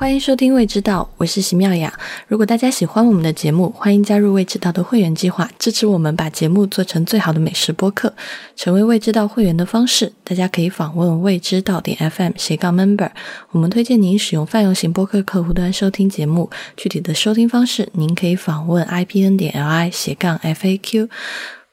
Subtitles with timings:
[0.00, 1.92] 欢迎收听《未知道》，我是席妙雅。
[2.26, 8.14] 如果大家喜欢我们的节目，欢迎加入《未知道》的会员计划，支持我们把节目做成最好的美食播客。
[8.56, 13.10] 成为《未知道》会员的方式，大家可以访问未知道点 FM 斜杠 Member。
[13.50, 16.48] 我们推荐您使用泛用型播客客户端收听节目。
[16.78, 21.10] 具体的收听方式，您可以访问 IPN 点 LI 斜杠 FAQ。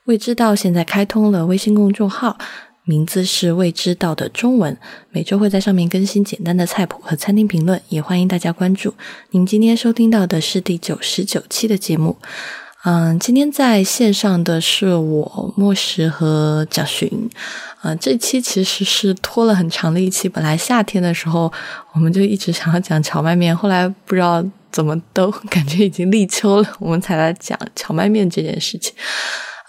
[0.04, 2.38] 未知道现在开通了微信公众号。
[2.88, 4.76] 名字是未知道的中文，
[5.12, 8.94] 每周会在上面更新简单的菜谱和餐厅评论，也欢迎大家关注。
[9.32, 12.18] 您今天收听到的是第九十九期的节目。
[12.86, 17.30] 嗯，今天在线上的是我莫石和蒋寻。
[17.84, 21.52] 嗯，这期其实是拖了很长的一期，本来夏天的时候
[21.94, 28.94] 我们就一直想要讲荞麦面，后来不知道怎么都感觉已经立秋了，我们才来讲荞麦面这件事情。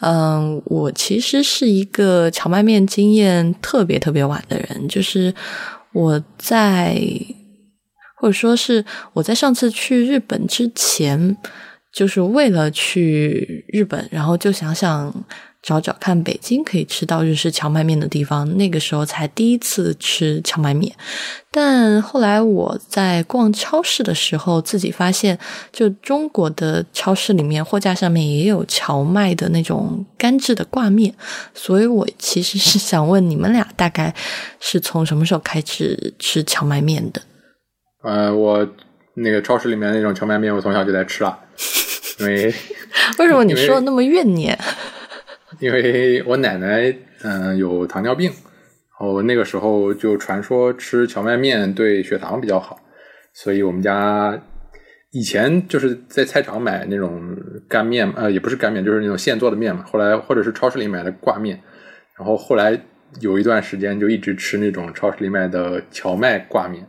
[0.01, 5.35] 嗯，我其实是一个荞麦面经验特别特别晚的人，就是
[5.93, 7.01] 我在
[8.17, 11.37] 或者说是我在上次去日本之前，
[11.93, 15.13] 就是为了去日本，然后就想想。
[15.61, 20.95] 找找看，北京可以吃到日式荞麦面的地方，那个时候才第一次吃荞麦面。
[21.51, 25.39] 但后来我在逛超市的时候，自己发现，
[25.73, 31.13] 就中国的超市里面货架上面也有荞麦的那种干制的挂面。
[31.55, 34.15] 所以我其实是想问你们俩，大概
[34.61, 37.21] 是从什么时候开始吃荞麦面的？
[38.05, 38.67] 呃，我
[39.15, 41.37] 那个超市里面那种荞麦面，我从小就在吃了。
[42.21, 42.47] 因为
[43.19, 44.57] 为什么你说的那么怨念？
[45.61, 52.79] 因为我奶奶嗯有糖尿病，然后那个时候就传说吃荞麦面对血糖比较好，
[53.33, 54.41] 所以我们家
[55.13, 57.37] 以前就是在菜场买那种
[57.69, 59.83] 干面，呃也不是干面，就是那种现做的面嘛。
[59.85, 61.61] 后来或者是超市里买的挂面，
[62.17, 62.79] 然后后来
[63.21, 66.87] 有一段时间就一直吃那种超市里卖的荞麦挂面。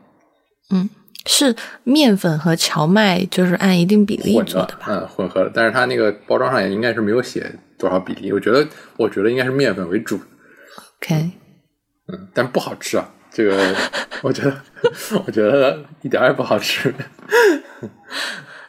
[0.71, 0.89] 嗯，
[1.25, 4.85] 是面粉和荞麦就是按一定比例做的吧？
[4.89, 7.49] 嗯，混合的，但是它那个包装上也应该是没有写。
[7.79, 8.31] 多少比例？
[8.31, 10.19] 我觉得，我觉得应该是面粉为主。
[11.01, 11.31] OK，
[12.09, 13.09] 嗯，但不好吃啊！
[13.31, 13.75] 这个，
[14.21, 14.61] 我觉得，
[15.25, 16.93] 我觉得一点也不好吃。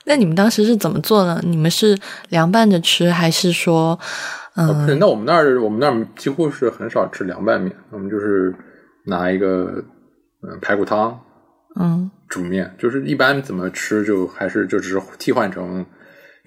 [0.05, 1.41] 那你们当时是怎么做呢？
[1.43, 3.99] 你们是凉拌着吃，还是说，
[4.57, 4.99] 嗯？
[4.99, 8.55] 那我们那儿，我们那儿几乎是很少吃凉拌面，我们就是
[9.07, 9.83] 拿一个
[10.43, 11.19] 嗯排骨汤，
[11.81, 15.85] 嗯，煮面，就是一般怎么吃，就还是就只是替换成。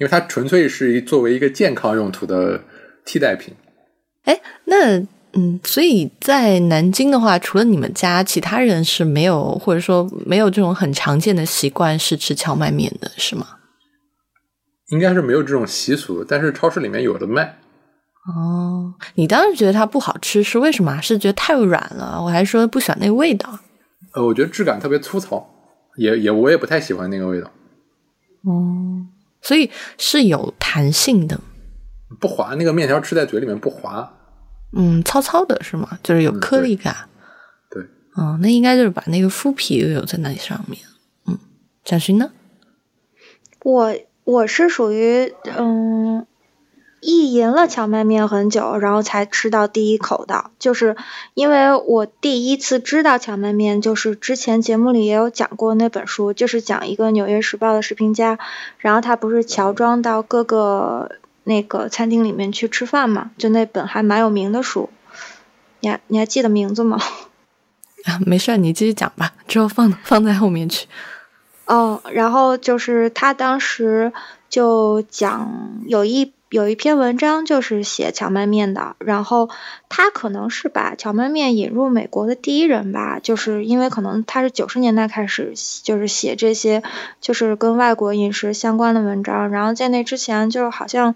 [0.03, 2.62] 因为它纯粹是作为一个健康用途的
[3.06, 3.53] 替代品。
[4.25, 4.97] 哎，那
[5.31, 13.47] 嗯，所以在南京的话，除了你们家，其他人是没有或者说没有这种很常见的习惯是吃荞麦面的，是吗？
[14.90, 17.59] 应该是没有这种习俗，但是超市里面有的卖。
[18.28, 21.00] 哦，你当时觉得它不好吃是为什么？
[21.02, 22.22] 是觉得太软了？
[22.22, 23.58] 我还说不喜欢那个味道。
[24.16, 25.50] 呃，我觉得质感特别粗糙，
[25.96, 27.50] 也也我也不太喜欢那个味道。
[28.44, 29.08] 哦。
[29.43, 31.39] 所以是有弹性的，
[32.19, 32.55] 不滑。
[32.55, 34.11] 那个面条吃在嘴里面不滑，
[34.71, 35.99] 嗯，糙糙的是吗？
[36.01, 36.95] 就是有颗粒感。
[37.69, 37.83] 对，
[38.15, 40.81] 哦，那应该就是把那个麸皮又有在那上面。
[41.27, 41.37] 嗯，
[41.83, 42.31] 蒋勋呢？
[43.61, 46.25] 我我是属于嗯。
[47.06, 50.96] 意淫了荞麦面很久，然后才吃到第一口的，就是
[51.34, 58.40] 因为我第一次知道荞麦面，就是之前节目里也有讲过那本书，就是讲一个《纽约时报》的食评家，
[58.78, 64.90] 然后他不是乔装到各个那个餐厅里面去吃饭嘛，就那本还蛮有名的书，
[65.81, 66.97] 你还你还记得名字吗？
[68.06, 70.88] 啊，没事，你继续讲吧，之后放放在后面去。
[71.66, 74.14] 哦，然后就是他当时
[74.50, 76.31] 就讲有一。
[76.53, 79.50] 有一篇文章就是写荞麦面的，然后
[79.90, 86.84] 他可能是把荞麦面引入美国的第一人吧，就是因为可能他是九十年代开始就是写这些
[87.19, 91.16] 就是跟外国饮食相关的文章，然后在那之前就好像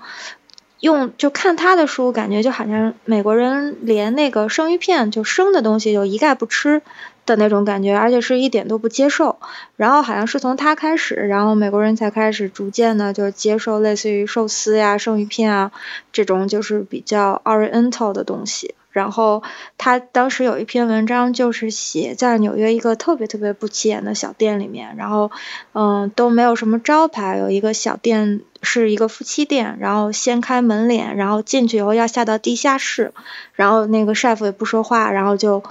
[0.80, 6.82] 用就看他的书，感觉就好像美国人连那个生鱼片就生的东西就一概不吃。
[7.28, 9.38] 的那种感觉，而且是一点都不接受。
[9.76, 15.72] 然后好像是从他开始，然后美国人才开始逐渐的就接受类似于寿司呀、生鱼片啊
[16.12, 18.74] 这种就是比较 Oriental 的东西。
[18.90, 19.44] 然后
[19.78, 25.30] 他当时有一篇文章，就是写在纽约一个特别特别不起眼的小店里面，然后
[25.74, 33.14] 嗯都没有什么招牌，有一个小店是一个夫妻店，然后掀开门帘，然后进去以后要下到地下室，
[33.54, 35.62] 然后那个 chef 也不说话，然后就。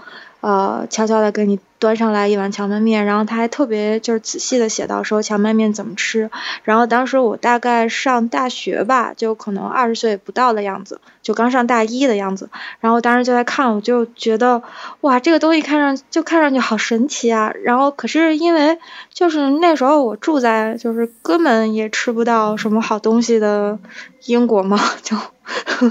[0.46, 6.30] 呃，悄悄的给你端上来一碗荞麦面，然后他还特别就是仔细的写到说荞麦面怎么吃。
[6.62, 12.48] 然后当时我大概上大学吧，就可能二十岁不到的样子，就刚上大一的样子。
[12.78, 14.62] 然后当时就在看，我就觉得
[15.00, 17.52] 哇，这个东西看上就看上去好神奇啊。
[17.64, 18.78] 然后可是因为
[19.12, 23.80] 就是那时候我住在就是根本也吃不到什么好东西的
[24.26, 25.16] 英国嘛，就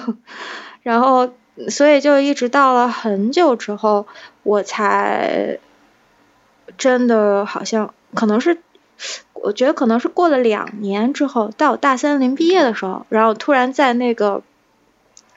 [0.81, 1.29] 然后。
[1.69, 4.07] 所以就一直到了很久之后，
[4.43, 5.59] 我才
[6.77, 8.57] 真的好像可能是，
[9.33, 14.43] 我觉得可能是过了两年之后，到我大三临毕业的时候，然后突然在那个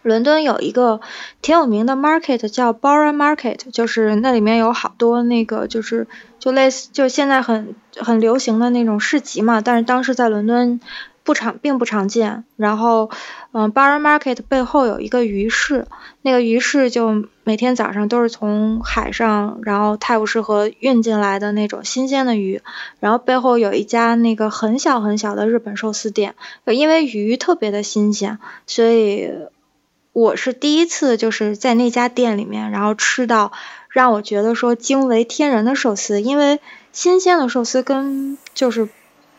[0.03, 1.01] 伦敦有一个
[1.41, 10.81] 挺有名的 market 叫 Borough Market，就是那里面有好多那个就是就类似就现在很很流行的那种市集嘛，但是当时在伦敦。
[11.29, 13.11] 不常并不常见，然后，
[13.53, 15.87] 嗯，Bar Market 背后有一个鱼市，
[16.23, 22.63] 那个鱼市就每天早上都是从海上，然后泰晤士河运进来的那种新鲜的鱼，
[22.99, 26.35] 然后背后有一家那个很小很小的日本寿司店，
[26.65, 29.31] 因为鱼特别的新鲜，所以
[30.15, 33.53] 我是第一次就是在那家店里面，然后吃到
[33.91, 36.59] 让我觉得说惊为天人的寿司，因为
[36.93, 38.89] 新鲜的寿司跟就是。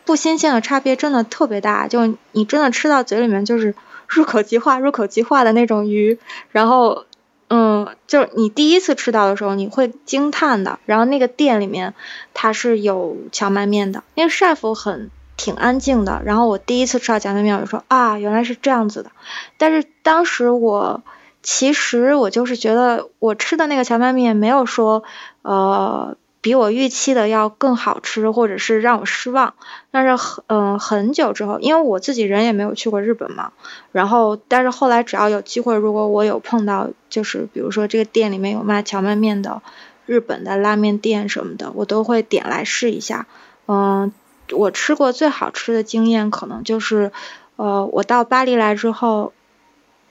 [0.04, 3.74] 不新鲜的差别真的特别大，就你真的吃到嘴里面就是
[4.08, 6.18] 入口即化、 入口即化的那种鱼，
[6.50, 7.04] 然后，
[7.48, 10.78] 嗯，就你第一次吃到的时候你会惊叹的。
[10.86, 11.94] 然后那个店里面
[12.34, 16.22] 它是有荞麦面的，因为 chef 很挺安静的。
[16.24, 19.10] 然后我第一次吃到荞麦面，我就说啊，原来是这样子的。
[19.58, 21.02] 但是当时我
[21.42, 25.04] 其实我就是觉得我吃的那个荞麦面没有说
[25.42, 26.16] 呃。
[26.42, 29.54] 比我预期的要更好吃，或者是让我失望。
[29.90, 33.52] 但是很嗯很久之后，因为我自己人也没有去过日本嘛，
[33.92, 39.60] 然后但是后来只要有机会，如果我有碰到，就是比如说这个店里面有卖荞麦面的
[40.06, 43.26] 日本的拉面店什么的，我都会点来试一下。
[43.66, 44.12] 嗯，
[44.52, 47.12] 我吃过最好吃的经验可能就是
[47.56, 49.32] 呃我到巴黎来之后。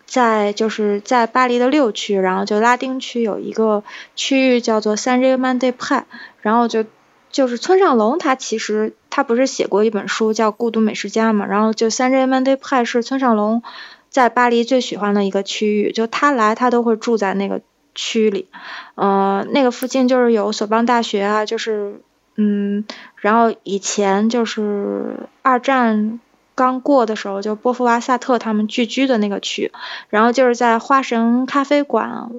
[0.10, 3.84] 在就是在巴黎的六区，然后就拉丁区有一个
[4.16, 6.06] 区域叫做 Saint Germain des Prés，
[6.42, 6.84] 然后就
[7.30, 13.62] 就是村上龙他其实他不是写过一本书叫《孤独美食家》嘛，然后就 Saint Germain des Prés 是村上龙
[14.10, 17.62] 在巴黎最喜欢的一个区域，就他来他都会住在那个
[17.94, 18.48] 区里，
[18.96, 22.02] 呃，那个附近就是有索邦大学啊，就是
[22.36, 22.84] 嗯，
[23.18, 26.20] 然后以前就是二战。
[26.60, 29.72] 刚过的时候，就波伏娃、萨特他们聚居的那个区，
[30.10, 32.32] 然后就是在花神咖啡馆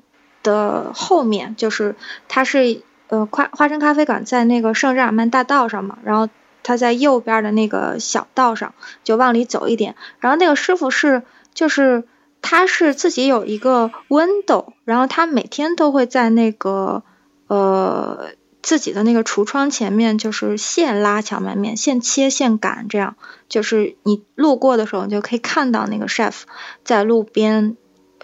[0.43, 1.97] 的后面，就是
[2.29, 6.29] 它是呃花花神咖啡馆在那个圣日耳曼大道上嘛，然后
[6.63, 8.75] 它在右边的那个小道上，
[9.05, 11.23] 就往里走一点，然后那个师傅是
[11.55, 12.05] 就是
[12.43, 17.03] 他是自己有一个 window，然后他每天都会在那个
[17.47, 18.39] 呃。
[18.63, 23.17] 自己的那个橱窗前面就是现拉荞麦面，现切现擀，这样
[23.49, 26.43] 就是你路过的时候，你就可以看到那个 chef
[26.85, 27.77] 在路边，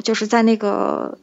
[0.02, 1.18] 就是在那个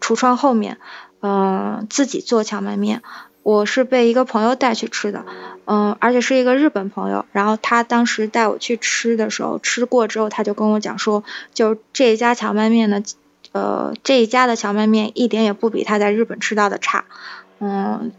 [0.00, 0.78] 橱窗后面，
[1.20, 3.02] 嗯，自己做荞麦面。
[3.44, 5.24] 我是被一个朋友带去吃的，
[5.64, 7.24] 嗯，而且是一个日本朋友。
[7.32, 11.24] 然后他当时带我去吃的时候，吃过之后他就跟我讲说，
[11.54, 13.02] 就这一家荞麦面呢，
[13.52, 17.06] 呃，这一家的荞麦面一点也不比他在日本吃到的差，
[17.60, 18.12] 嗯。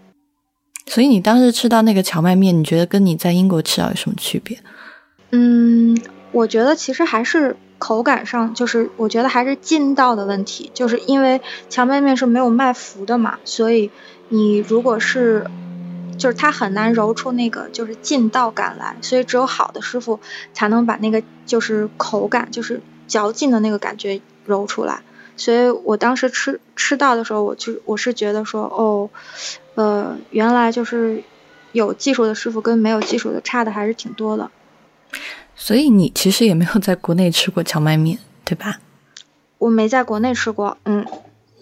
[0.90, 4.58] 所以你当时吃到那个荞麦面，你觉得跟你在英国吃到有什么区别？
[5.30, 5.96] 嗯，
[6.32, 13.92] 我觉得其实还是口感上，就是我觉得还是劲道的问题，就是因为荞麦面是没有麦麸的嘛，所以
[14.30, 15.46] 你如果是，
[16.18, 20.20] 就是它很难揉出那个就是劲道感来，所以只有好的师傅
[20.54, 25.04] 才能把那个就是口感，就是嚼劲的那个感觉揉出来。
[25.38, 29.12] 所以我当时吃吃到的时候，我就我是觉得说，哦。
[29.80, 31.24] 呃，原来就是
[31.72, 34.52] 有技术的师傅跟没有技术的差的还是挺多的。
[35.56, 38.82] 所以你其实也没有在国内吃过荞麦面，对吧？
[39.58, 41.06] 我没在国内吃过，嗯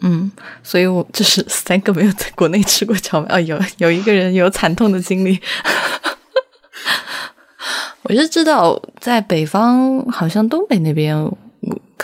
[0.01, 0.31] 嗯，
[0.63, 5.39] 所以我就是 三个没有在国内吃过荞麦，哦，有有一个人有惨痛的经历。
[8.01, 11.31] 我是知道在北方，好像东北那边。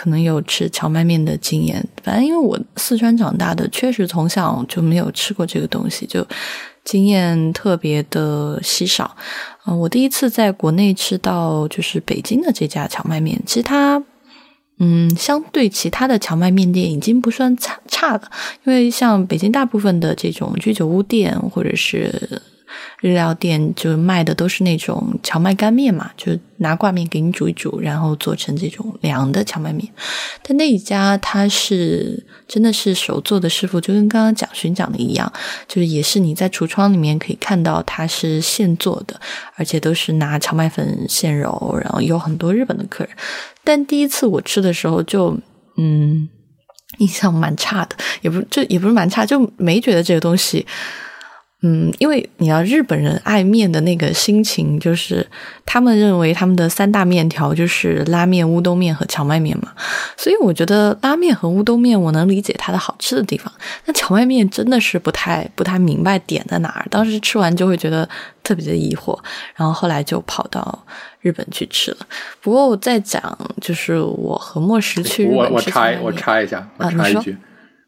[0.04, 6.22] 可能有吃荞麦面的经验，反正因为我四川长大的，确实从小就没有吃过这个东西，就
[6.84, 9.16] 经验特别的稀少。
[9.64, 14.02] 嗯，我第一次在国内吃到就是北京的这家荞麦面，其实它，
[14.78, 18.30] 嗯，相对其他的荞麦面店已经不算差差了，
[18.64, 22.42] 因为像北京大部分的这种居酒屋店或者是
[23.00, 29.86] 日料店就卖的都是那种荞麦干面嘛，就是拿挂面给你煮一煮，然后做成这种凉的荞麦面。
[30.42, 35.32] 但那一家它是真的是手做的师傅，就跟刚刚蒋勋讲的一样，
[35.68, 39.20] 就是也是你在橱窗里面可以看到它是现做的，
[39.56, 43.12] 而且都是拿荞麦粉现揉，然后有很多日本的客人。
[43.62, 45.38] 但第一次我吃的时候就
[45.76, 46.28] 嗯。
[46.98, 50.64] 印象蛮差的，也不就也不是蛮差，就没觉得这个东西。
[51.66, 55.26] 嗯，因为你要日本人爱面的那个心情，就是
[55.64, 59.72] 他们认为他们的三大面条就是拉面、乌冬面和荞麦面嘛。
[60.14, 63.50] 所以我觉得拉面和乌冬面我能理解它的好吃的地方，
[63.86, 66.86] 但荞麦面真的是不太不太明白点在哪儿。
[66.90, 68.06] 当时吃完就会觉得
[68.42, 69.18] 特别的疑惑，
[69.56, 70.86] 然后后来就跑到
[71.22, 71.98] 日本去吃了。
[72.42, 77.34] 不过我在讲，就是我和莫石去日我我本吃插荞麦面我插一下，我插一句，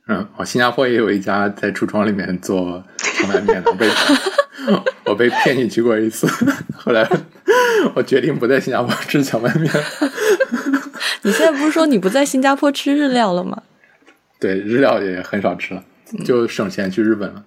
[0.09, 3.89] 嗯，我新加坡也有一家在橱窗里面做荞麦面的，我被
[5.07, 6.27] 我被骗进去过一次，
[6.77, 7.09] 后来
[7.95, 9.73] 我决定不在新加坡吃荞麦面，
[11.23, 13.63] 你现在不是说你不在新加坡吃日料了吗？
[14.39, 15.83] 对，日料也很少吃了，
[16.25, 17.45] 就省钱去日本了。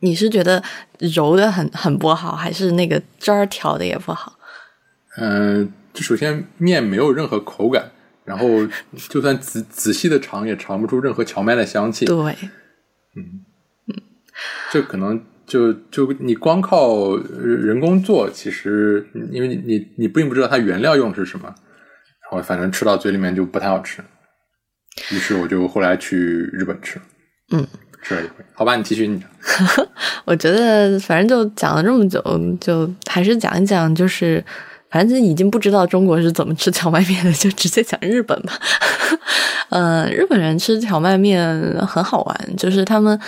[0.00, 0.62] 你是觉得
[0.98, 4.36] 揉的很很不好，还是那个汁儿调的也不好？
[5.16, 7.92] 嗯，就首先面没有任何口感，
[8.24, 8.48] 然后
[9.08, 12.14] 就算仔仔细的尝也尝不出任何荞麦的香气，对，
[13.16, 13.42] 嗯，
[14.70, 24.02] 这可能就就你光靠人工做，其实因为你你你并不知道它原料用的是什么，然后反正吃到嘴里面就不太好吃，
[25.10, 27.00] 于是我就后来去日本吃，
[27.50, 27.66] 嗯，
[28.02, 28.34] 吃了一回。
[28.54, 29.22] 好吧，你继续你。
[30.24, 32.22] 我觉得反正就讲了这么久，
[32.60, 34.42] 就还是讲一讲，就是
[34.92, 38.52] 反正已经不知道中国是怎么吃荞麦面的，就直接讲日本吧。
[39.70, 41.48] 嗯，日本人吃荞麦面
[41.86, 43.18] 很好玩，就是他们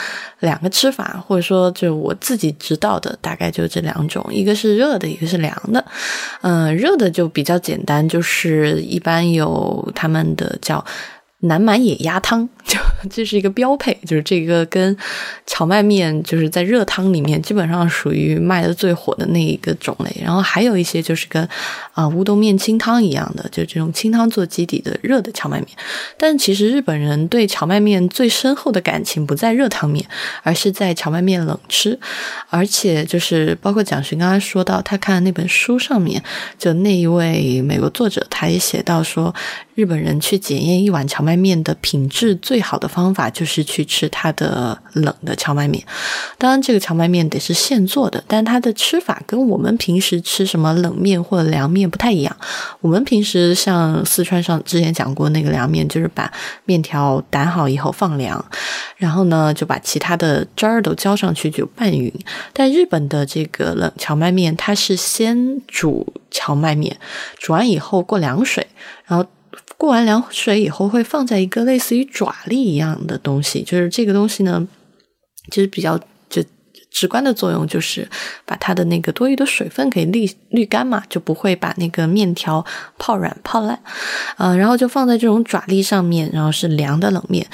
[0.41, 5.83] 两个吃法，或者说就我自己知道的，大概就这两种，一个是热的，一个是凉的。
[6.43, 10.85] 嗯，热的就比较简单，就是一般有他们的叫。
[11.45, 12.79] 南蛮野鸭汤， 就
[13.11, 14.97] 这是一个标配，就是这个跟
[15.47, 20.23] 荞麦面就是在热汤里面基本上属于卖的最火的那一个种类。
[20.23, 21.47] 然后还有一些就是跟
[21.93, 25.69] 啊、乌冬面清汤一样的，就这种清汤做基底的热的荞麦面。
[26.17, 30.05] 但其实日本人对荞麦面最深厚的感情不在热汤面，
[30.43, 31.99] 而是在荞麦面冷吃。
[32.49, 36.23] 而且就是包括蒋勋刚刚说到，他看那本书上面，
[36.59, 39.33] 就那一位美国作者，他也写到说，
[39.75, 45.85] 日本人去检验一碗荞麦面的品质最好的方法，就是去吃它的冷的荞麦面。
[46.39, 52.37] 当然，这个荞麦面得是现做的，但它的吃法跟我们平时吃什么冷面或者凉面不太一样。
[52.81, 56.31] 我们平时像四川上之前讲过那个凉面，就是把
[56.65, 58.45] 面条擀好以后放凉，
[58.97, 62.13] 然后呢就把其他的汁儿都浇上去就拌匀。
[62.53, 66.97] 但日本的这个冷荞麦面，它是先煮荞麦面，
[67.39, 68.67] 煮完以后过凉水，
[69.07, 69.25] 然后
[69.85, 74.67] 过完凉水以后会放在一个类似于爪力一样的东西，就是这个东西呢，
[75.51, 75.99] 其实比较
[76.31, 76.43] 就
[76.91, 78.09] 直观的作用就是
[78.47, 82.65] 把它的那个多余的水分给沥滤干嘛，就不会把那个面条
[82.99, 83.79] 泡软泡烂，
[84.39, 87.47] 呃，然后就放在这种爪力上面，然后是凉的冷面，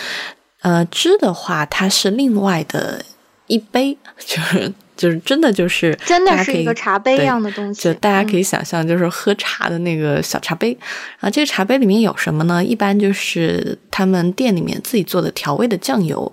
[0.61, 3.05] 呃，汁的话它是另外的
[3.49, 7.81] 一杯， 就是就是真的就是真的是一个茶杯一样的东西。
[7.81, 10.77] 就大家可以以想象，就是喝茶的那个小茶杯。
[11.21, 12.63] 啊，这个茶杯里面有什么呢？
[12.63, 16.31] 一般就是他们店里面自己做的调味的酱油。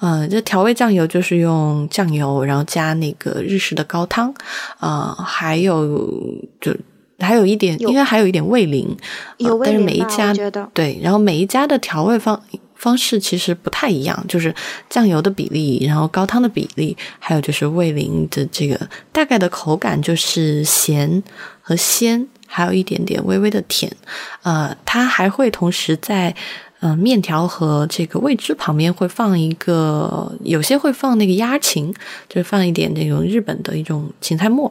[0.00, 4.34] 嗯，这调味酱油就是用酱油，然后加那个日式的高汤，
[4.80, 5.98] 呃，还有
[6.60, 6.76] 就
[7.18, 8.86] 还有一点，有应该还有一点味淋，
[9.38, 10.34] 呃有味但是每一家
[10.72, 12.40] 对，然后每一家的调味方
[12.74, 14.54] 方式其实不太一样，就是
[14.90, 18.78] 酱油的比例，然后高汤的比例，还有就是味淋的这个
[19.12, 21.22] 大概的口感就是咸
[21.60, 23.90] 和鲜，还有一点点微微的甜。
[24.42, 26.34] 呃，它还会同时在。
[26.84, 31.90] 呃，面条和这个味汁旁边会放一个，有些会放那个鸭芹，
[32.28, 34.70] 就是放一点那种日本的一种芹菜末，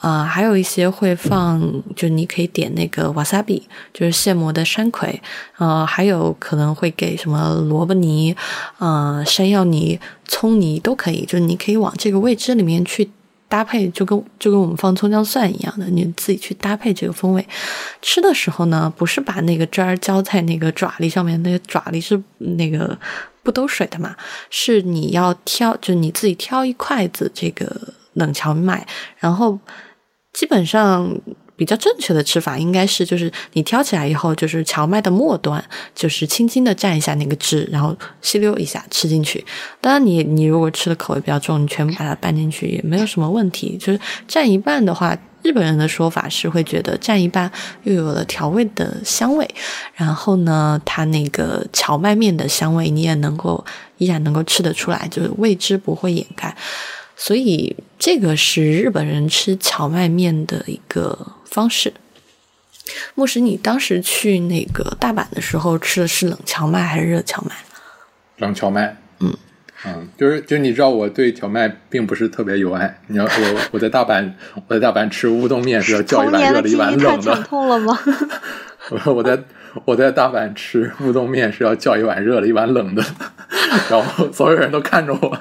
[0.00, 1.62] 啊、还有一些会放，
[1.94, 3.62] 就你可以点那个 wasabi，
[3.94, 5.22] 就是现磨的山葵，
[5.58, 8.34] 呃，还有可能会给什么萝卜泥、
[8.78, 13.08] 呃山药泥、葱泥都可以，就是你可以往这个味汁里面去
[13.52, 17.46] 搭配，就跟就跟我们放葱姜蒜一样的，你自己去搭配这个风味。
[18.00, 22.98] 吃的时候呢，不是把那个汁儿浇在那个爪粒上面，那个爪粒是那个
[23.42, 24.16] 不兜水的嘛，
[24.48, 27.70] 是你要挑，就你自己挑一筷子这个
[28.14, 28.86] 冷荞麦，
[29.18, 29.58] 然后
[30.32, 31.14] 基本上。
[31.62, 35.64] 比较正确的吃法应该是，就是你挑起来以后，就是荞麦的末端，
[35.94, 39.44] 就是轻轻的蘸一下那个汁，然后吸溜一下吃进去。
[39.80, 43.78] 当然，你你如果吃的口味比较重，你全部把它拌进去也没有什么问题。
[43.78, 47.48] 就是蘸一半的话，日本人的说法是会觉得蘸一半
[47.84, 49.48] 又有了调味的香味，
[49.94, 53.64] 然后呢，它那个荞麦面的香味你也能够
[53.98, 56.56] 依然能够吃得出来，就是味汁不会掩盖。
[57.24, 61.94] 所以这个是日本人吃荞麦面的一个方式。
[63.14, 67.54] 牧师，你当时去那个大阪的时候吃的是冷荞麦还是热荞麦？
[68.38, 68.96] 冷荞麦。
[69.20, 69.32] 嗯
[69.84, 73.00] 嗯，就是就是你知道我对荞麦并不是特别有爱。
[73.06, 74.32] 你要我我在大阪
[74.66, 77.36] 我在大阪吃乌冬面是要叫一碗热的，一碗冷的。
[77.36, 77.96] 太痛了吗？
[79.06, 79.40] 我我在
[79.84, 83.02] 我在大阪吃乌冬面是要叫一碗热的，一碗冷的，
[83.90, 85.38] 然后所有人都看着我。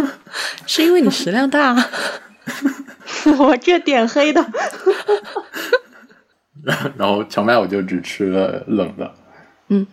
[0.66, 1.74] 是因为你食量大，
[3.38, 4.44] 我这点黑的。
[6.96, 9.12] 然后荞麦我就只吃了冷的，
[9.68, 9.86] 嗯，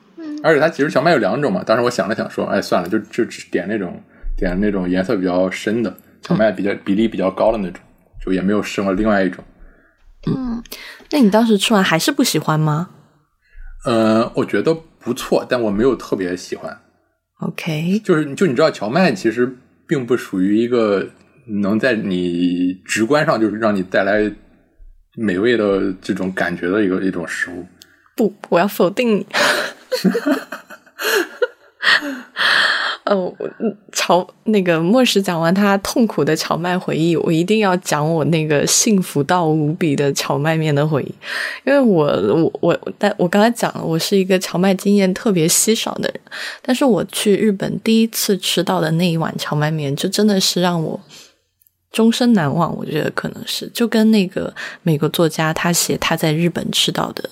[0.44, 1.64] 而且它其实荞麦有两种嘛。
[1.66, 4.02] 当时我想了想说，哎，算了，就就只点那种
[4.38, 7.82] 点那种颜色比较深的荞麦，比较比例比较高的那种，
[8.24, 9.44] 就也没有生了另外一种。
[10.28, 10.62] 嗯，
[11.10, 12.90] 那你当时吃完还是不喜欢吗？
[13.86, 16.80] 呃，我觉得不错，但我没有特别喜欢。
[17.40, 19.58] OK，就是就你知道荞麦其实。
[19.90, 21.04] 并不属于一个
[21.64, 24.32] 能在你直观上就是让你带来
[25.16, 27.66] 美味的这种感觉的一个一种食物。
[28.16, 29.26] 不，我要否定你。
[33.10, 33.34] 哦，
[33.92, 41.14] 荞那个莫石讲完他痛苦的荞麦回忆，我一定要讲我那个幸福到无比的荞麦面的回忆，
[41.66, 46.22] 因为我我我，但我刚才讲了，我是一个荞麦经验特别稀少的人，
[46.62, 51.00] 但是我去日本第一次吃到的那一碗荞麦面，就真的是让我
[51.92, 52.78] 终身难忘。
[52.78, 57.28] 我觉得可能是就跟那个美国作家他写他在日本吃到的。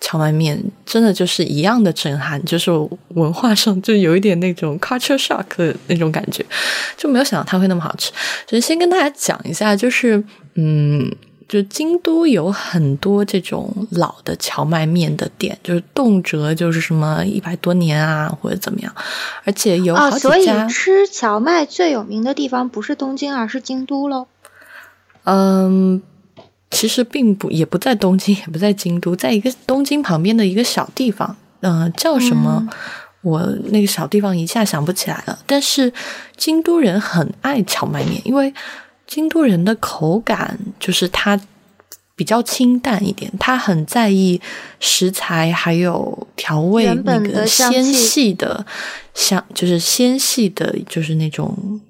[0.00, 2.70] 荞麦面真的就是一样的震撼，就是
[3.08, 6.44] 文化上就有一点那种 culture shock 的那种感觉，
[6.96, 8.10] 就没有想到它会那么好吃。
[8.48, 11.14] 所以先跟大家讲一下，就是嗯，
[11.46, 18.92] 就京都有很多这种老的荞麦面的店，就是动辄就是什么一百多年啊，或者怎么样，
[19.44, 20.20] 而且有好几家。
[20.20, 24.26] 所以吃荞麦最有名的地方不是东京，而是京都喽。
[25.24, 26.02] 嗯。
[26.70, 32.68] 其实并不，也不在东京， 也不在京都，在一个东京旁边的一个小地方，嗯，叫什么？
[33.22, 35.38] 我那个小地方一下想不起来了。
[35.46, 35.92] 但是
[36.36, 38.54] 京都人很爱荞麦面，因为
[39.06, 41.38] 京都人的口感就是它
[42.16, 44.40] 比较清淡一点，他很在意
[44.78, 48.64] 食材还有调味那个纤细的
[49.12, 51.80] 香，就是纤细的，就是那种。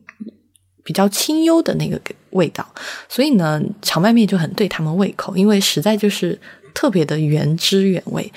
[0.91, 1.97] 比较清幽的那个
[2.31, 2.67] 味道，
[3.09, 6.37] 所以呢，荞麦面就很对他们胃口，因为实在就是
[6.75, 8.33] 特别的原汁原味。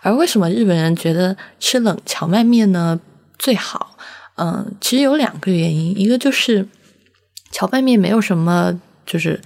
[0.00, 2.98] 而为什么日本人觉得吃冷荞麦面呢
[3.38, 3.94] 最好？
[4.36, 6.66] 嗯，其实有两个原因，一个就是
[7.52, 9.38] 荞麦面没有什么，就是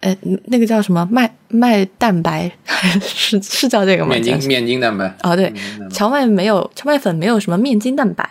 [0.00, 2.50] 哎，那个叫什么麦麦蛋白，
[3.04, 4.14] 是是叫这个吗？
[4.14, 5.52] 面筋面筋蛋白啊，对，
[5.90, 8.26] 荞麦没有荞麦粉没有什么面筋蛋白，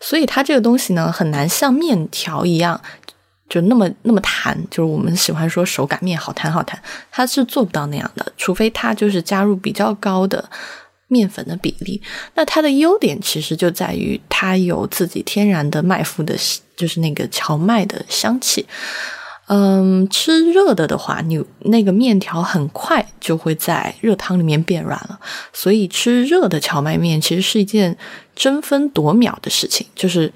[0.00, 2.80] 所以它这个东西呢很难像面条一样。
[3.50, 10.48] 就那么那么弹，就是我们喜欢说手擀面好弹好弹，它是做不到那样的，除非它就是加入比较高的
[11.08, 12.00] 面粉的比例。
[12.36, 16.36] 那它的优点其实就在于它有自己天然的麦麸的，
[16.76, 18.64] 就是那个荞麦的香气。
[19.48, 25.18] 嗯，吃热的的话，你那个面条很快就会在热汤里面变软了，
[25.52, 27.98] 所以吃热的荞麦面其实是一件
[28.36, 30.32] 争分夺秒的事情，就是。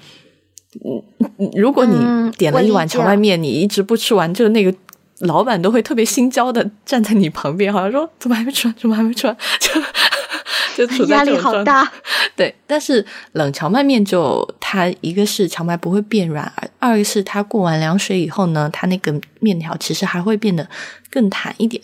[0.83, 4.73] 嗯，如果你点了一碗荞麦面，你一直不吃完，就那个
[5.19, 9.37] 老板都会特别心焦的站在你旁边，好像说怎么还没吃完，怎么还没吃完，
[10.75, 11.87] 就就处在这种状态。
[12.35, 20.67] 对，但是冷荞麦面就它一个是荞麦不会变软，二个是它过完凉水以后呢，它那个面条其实还会变得
[21.09, 21.81] 更弹一点。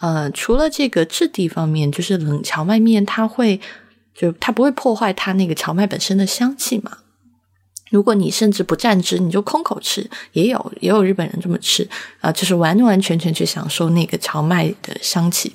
[0.00, 3.58] 呃，除了这个质地方面，就是冷荞麦面它会
[4.14, 6.98] 就它不会破坏它那个荞麦本身的香气嘛。
[7.96, 11.88] 如果你甚至不蘸汁，你就空口吃，也有也有日本人这么吃
[12.20, 15.50] 啊，就是完完全全去享受那个荞麦的香气。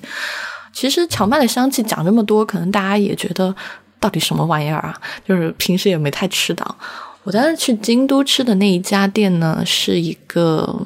[0.72, 3.54] 其实荞麦的香气讲这么多，可能大家也觉得
[4.00, 5.00] 到底什么玩意儿啊？
[5.24, 6.76] 就是平时也没太吃到。
[7.22, 10.84] 我当时去京都吃的那一家店呢，是一个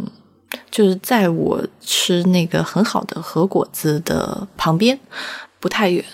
[0.71, 4.99] 就是在我吃那个很好的和果子的旁边，
[5.59, 6.05] 不太远。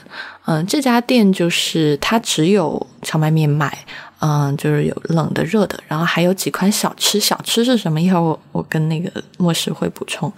[0.45, 3.85] 嗯，这家店就是它只有荞麦面卖。
[4.25, 7.19] 嗯，就是有冷的、热的，然后还有几款小吃。
[7.19, 8.01] 小吃是什么？
[8.01, 10.33] 一会儿我我跟那个莫石会补充。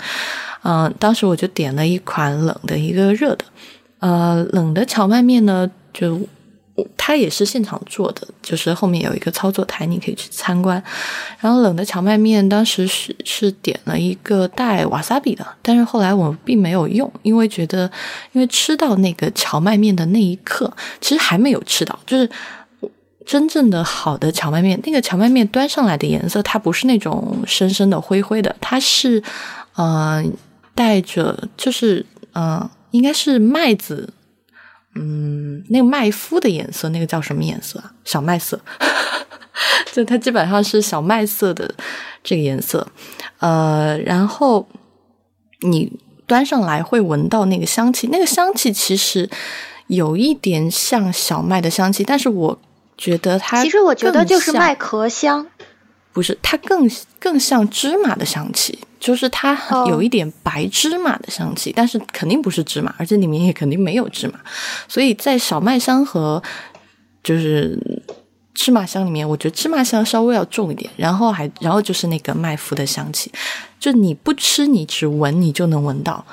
[0.62, 3.44] 嗯，当时我就点了一款冷的，一个热的。
[3.98, 6.18] 呃，冷的荞麦面呢，就
[6.96, 10.82] 它也是现场做的，就是后面有一个操作台，你可以去参观。
[11.38, 17.90] 然后冷的荞麦面当时是是点了一个带瓦萨比的，但是后来我并没有用，因为觉得
[18.32, 22.26] 因为吃到那个荞麦面的那一刻，其实还没有吃到，就是。
[23.24, 29.22] 真正的好的荞麦面，那个荞麦面端上来的颜色，它不是那种深深的灰灰的，它是，
[29.76, 30.22] 呃，
[30.74, 34.12] 带着就是呃，应该是麦子，
[34.94, 37.92] 嗯，那个麦麸的颜色，那个叫什么颜色啊？
[38.04, 38.60] 小麦色，
[39.90, 41.74] 就它基本上是小麦色的
[42.22, 42.86] 这个颜色，
[43.38, 44.68] 呃，然后
[45.60, 45.90] 你
[46.26, 49.30] 端上来会闻到那个香气，那个香气其实
[49.86, 52.60] 有一点像小麦的香气，但是我。
[52.96, 55.46] 觉得它其实我觉得就是麦壳香，
[56.12, 64.38] 不是它更更像芝麻的香气，就是它有一点白芝麻的香气，但是肯定不是芝麻，而且里面也肯定没有芝麻，
[64.88, 66.42] 所以在小麦香和
[67.22, 67.78] 就是
[68.54, 73.32] 芝麻香里面，我觉得芝麻香稍微要重一点，然后还然后就是那个麦麸的香气，
[73.80, 76.24] 就你不吃你只闻你就能闻到，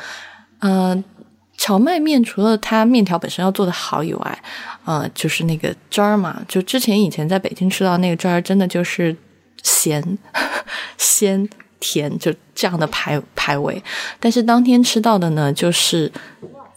[0.59, 1.03] 嗯。
[1.57, 4.43] 荞麦面除了它面条本身要做的好以外，
[4.85, 9.15] 呃，就是那个汁儿嘛，就之前以前在北京吃到那个汁儿，真的就是
[9.63, 10.17] 咸、
[10.97, 11.47] 鲜、
[11.79, 13.81] 甜，就这样的排排位。
[14.19, 16.11] 但是当天吃到的呢，就是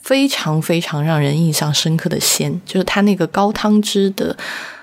[0.00, 4.36] 非常非常让人印象深刻的鲜，就是它那个高汤汁的，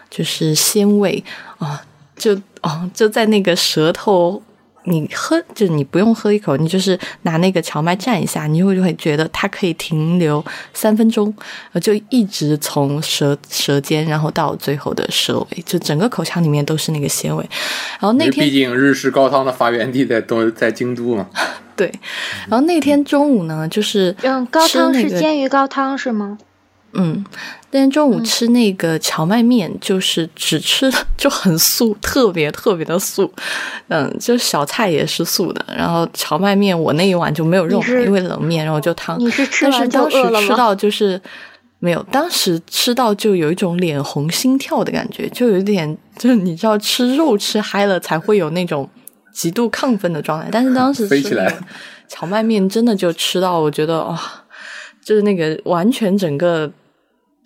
[0.09, 1.23] 就是鲜味
[1.59, 1.81] 啊，
[2.15, 4.41] 就哦，就在那个舌头。
[4.85, 11.33] 你喝就是你不用喝一口，你就是拿那个荞麦蘸一下，你就会就会觉得它可以停留三分钟，
[11.81, 17.47] 就一直从舌舌尖，然后到最后的舌尾，就整个口腔里面都是那个鲜味。
[17.99, 21.27] 然后那天毕竟日式高汤的发源地在东在京都嘛。
[21.75, 21.91] 对，
[22.47, 26.37] 然后那天中午呢，就是嗯，高汤是煎鱼高汤是吗？
[26.93, 27.23] 嗯，
[27.71, 33.31] 那天中午吃那个荞麦面，就是只吃就很素，特别特别的素。
[33.87, 39.17] 嗯，就小菜也是素的，然后荞麦面我那一碗就没有肉，因为冷面，然后就汤。
[39.17, 40.47] 你是吃完就饿了吗？
[40.47, 41.21] 吃到就是
[41.79, 48.89] 没有，当时吃到就有一种脸红心跳的感觉，就有点就是你知道吃肉吃嗨了才会有那种
[49.33, 51.57] 极度亢奋的状态，但是当时 飞起来，
[52.09, 54.19] 荞麦面真的就吃到，我觉得哇，
[55.05, 56.69] 就是那个完全整个。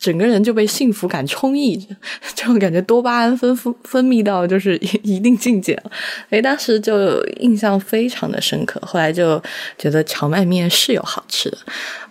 [0.06, 1.88] 整个人就被幸福感充溢着，
[2.36, 5.92] 这种感觉多巴胺分分分泌到就是 一定境界了。
[6.30, 8.80] 哎，当时就印象非常的深刻。
[8.86, 9.42] 后来就
[9.80, 11.58] 觉得荞麦面是有好吃的。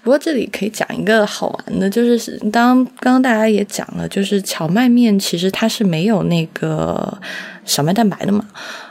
[0.02, 7.16] 不过这里可以讲一个好玩的，就是当刚刚大家也讲了，就是荞麦面其实它是没有那个
[7.64, 8.44] 小麦蛋白的嘛，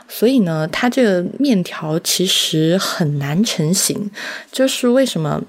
[0.08, 4.10] 所以呢，它这个面条其实很难成型。
[4.50, 5.42] 就是为什么？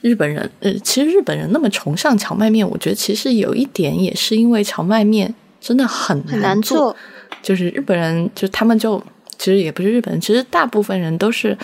[0.00, 6.96] 日本人，呃，其实日本人那么崇尚荞麦面，我觉得其实有一点也是因为荞麦面真的很难做。
[7.42, 9.02] 就是日本人，就他们就
[9.38, 11.56] 其实也不是日本人，其实大部分人都是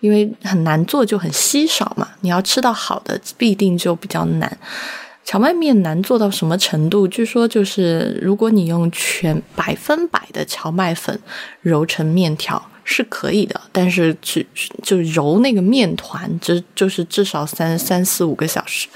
[0.00, 2.08] 因为很难做就很稀少嘛。
[2.22, 4.58] 你要吃到好的，必定就比较难。
[5.24, 7.06] 荞麦面难做到什么程度？
[7.06, 11.20] 据说就是如果你用全百分百的荞麦粉
[11.60, 12.70] 揉成面条。
[12.90, 14.44] 是可以的，但是只
[14.82, 18.88] 就揉那个面团，就就是至少三三四五个小时，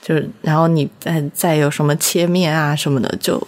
[0.00, 3.44] 就是然后你再再有什么切面啊什么的，就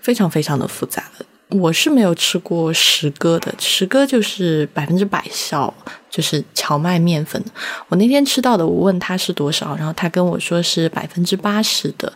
[0.00, 1.04] 非常非常的复杂。
[1.50, 5.72] 我是没有吃过十哥的，十哥就是百分之百效，
[6.10, 7.40] 就是荞麦面粉。
[7.86, 12.12] 我那天吃到的，我问他是多少，然后他跟我说是百分之八十的，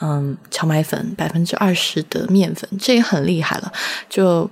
[0.00, 3.70] 嗯，荞麦粉，百分之二十的面粉，这也很厉害了，
[4.08, 4.50] 就。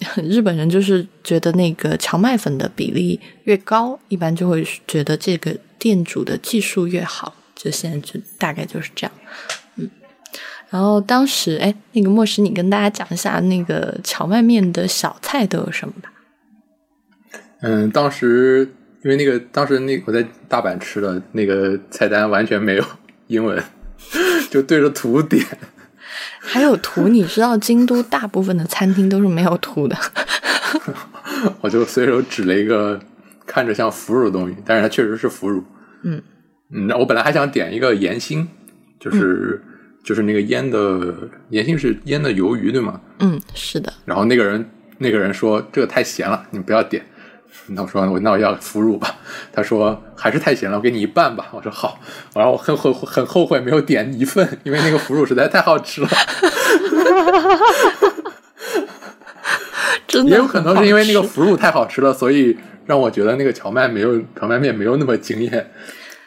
[0.28, 7.34] 日本人就是觉得那个荞麦粉的比例越高，一般就会觉得这个店主的技术越好。
[7.54, 9.12] 就现在就大概就是这样，
[9.76, 9.90] 嗯。
[10.70, 16.10] 然后当时，哎，那个莫石，你跟大家讲一下那个荞麦面的小菜都有什么吧？
[17.60, 18.66] 嗯，当时
[19.04, 22.84] 因为那个当时那我在大阪吃的那个菜单完全没有
[23.26, 23.62] 英文，
[24.50, 25.44] 就对着图点。
[26.38, 29.96] 还有图，你知道京都大部分的餐厅都是没有图的。
[31.60, 33.00] 我就随手指了一个
[33.46, 35.62] 看着像腐乳的东西，但是它确实是腐乳。
[36.02, 36.22] 嗯
[36.72, 38.48] 嗯，我本来还想点一个盐心，
[38.98, 39.62] 就是
[40.04, 41.14] 就是那个腌的
[41.48, 43.00] 盐心是腌的鱿鱼对吗？
[43.18, 43.92] 嗯，是的。
[44.04, 44.68] 然后那个人
[44.98, 47.04] 那个人说这个太咸了，你不要点。
[47.72, 49.16] 那我说我那我要腐乳吧，
[49.52, 51.48] 他说还是太咸了，我给你一半吧。
[51.52, 52.00] 我说好，
[52.34, 56.08] 然后我很后很后悔没有点一份，因为那个腐乳实在太好吃了。
[60.08, 65.70] 真的也有可能是因为那个腐乳太好吃了，所以让我觉得那个荞麦没有荞麦面没有那么惊艳。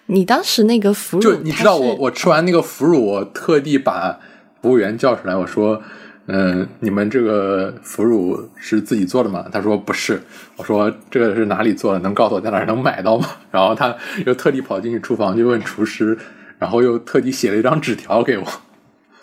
[0.06, 4.20] 你当时那个腐乳，就你知道我我吃完那个腐乳，我特地把
[4.62, 5.82] 服务员叫出来，我说。
[6.28, 9.46] 嗯，你们这个腐乳是自己做的吗？
[9.52, 10.22] 他说不是。
[10.56, 12.00] 我说这个是哪里做的？
[12.00, 13.28] 能告诉我在哪儿能买到吗？
[13.52, 13.94] 然后他
[14.26, 16.18] 又特地跑进去厨房去问厨师，
[16.58, 18.46] 然后又特地写了一张纸条给我。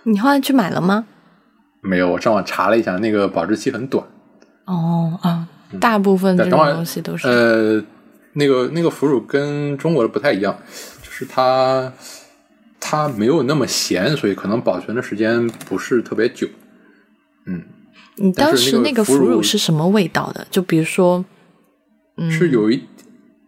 [0.02, 1.06] 你后来去买了吗？
[1.80, 4.04] 没有，我上网查了一下，那个保质期很短。
[4.66, 5.48] 哦啊，
[5.80, 7.26] 大部分这种等会儿东西都是。
[7.26, 7.82] 呃，
[8.34, 10.54] 那个那个腐乳跟中国的不太一样，
[11.02, 11.90] 就是它
[12.78, 16.46] 它没有那么咸，所以可能保存的时间不是特别久。
[17.50, 17.62] 嗯，
[18.16, 20.46] 你当时那个腐乳是什么味道的？
[20.50, 21.24] 就比如说，
[22.16, 22.84] 嗯，是有一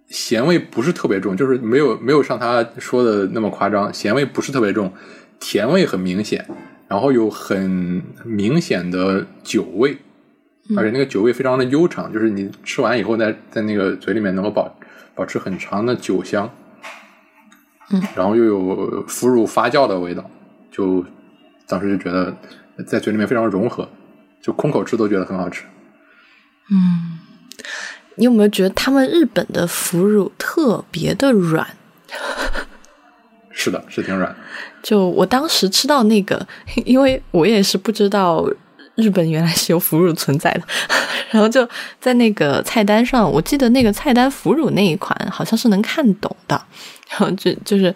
[0.08, 4.92] 咸味不是特别重，就是没有没有像他说的那么夸张，咸味不是特别重，
[5.38, 6.44] 甜味很明显，
[6.88, 9.96] 然后有很明显的酒味，
[10.76, 14.74] 而且那个酒味非常的悠长，就是你吃完以后在在那个嘴里面能够保
[15.14, 16.50] 保持很长的酒香，
[17.90, 20.28] 嗯，然后又有腐乳发酵的味道，
[20.70, 21.04] 就
[21.66, 22.34] 当时就觉得
[22.86, 23.88] 在嘴里面非常融合，
[24.40, 25.64] 就空口吃都觉得很好吃。
[26.70, 27.18] 嗯
[28.16, 31.66] 你有没有觉得他们日本的腐乳特别的软？
[33.50, 34.34] 是的，是挺软。
[34.82, 36.46] 就我当时吃到那个，
[36.84, 38.46] 因为我也是不知道
[38.96, 40.62] 日本原来是有腐乳存在的，
[41.30, 41.66] 然后就
[42.00, 46.60] 在那个菜单上，我记得那个菜单腐乳那一款好像是能看懂的，
[47.08, 47.94] 然后就就是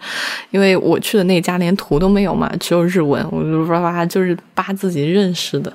[0.49, 5.71] 因为我去的那家连图都没有嘛，只有日文，我就叭叭就是扒自己认识的，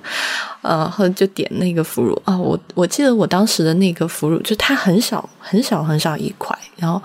[0.62, 2.20] 呃，后就点那个腐乳。
[2.24, 7.00] 啊，我我记得我当时的那个腐乳，就它很小很小很小一块，然后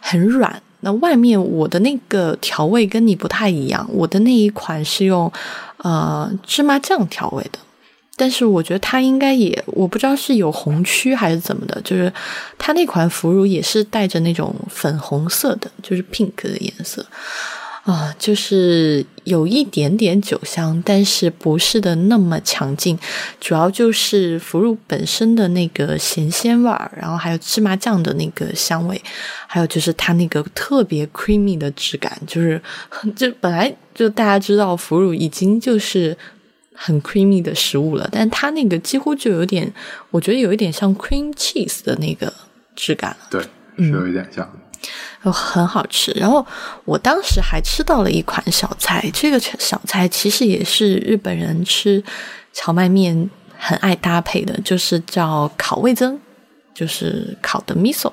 [0.00, 0.60] 很软。
[0.80, 5.32] 那外面我的那个调味跟你不太一样，我的那一款是用
[5.84, 7.58] 呃芝麻酱调味的，
[8.16, 12.12] 但是我觉得它应该也我不知道是有红区还是怎么的，就是
[12.58, 17.04] 它那款腐乳也是带着那种粉红色的，就是 pink 的颜色。
[17.84, 22.98] 啊、就是有一点点酒香，但是不是的那么强劲，
[23.38, 28.98] 主要就是腐乳本身的那个咸鲜味儿，然后还有芝麻酱的那个香味，
[29.46, 32.58] 还有就是它那个特别 creamy 的质感，就是
[33.14, 36.16] 就本来就大家知道腐乳已经就是
[36.74, 39.70] 很 creamy 的食物了，但它那个几乎就有点，
[40.10, 42.32] 我觉得有一点像 cream cheese 的那个
[42.74, 43.26] 质感了。
[43.30, 43.42] 对，
[43.76, 44.48] 是有一点像。
[44.48, 44.63] 又
[45.20, 46.12] 很好吃。
[46.12, 46.44] 然后
[46.84, 52.02] 我当时还吃到了一款小菜，这个小菜其实也是日本人吃
[52.52, 56.18] 荞麦面很爱搭配的，就是叫烤味增，
[56.74, 58.12] 就是烤的 miso。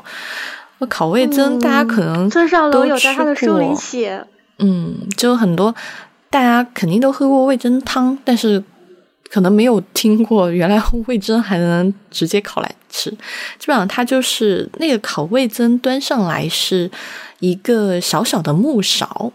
[0.79, 4.25] 那烤味增，大家可能村上都龙有在他的书里写，
[4.57, 5.73] 嗯，就很多
[6.29, 8.63] 大家肯定都喝过味噌汤，但是
[9.29, 13.09] 可能没有听过原来味噌还能直接烤来吃。
[13.57, 16.91] 基本上它就是那个烤味噌端上来是
[17.39, 19.33] 一个小小的木勺，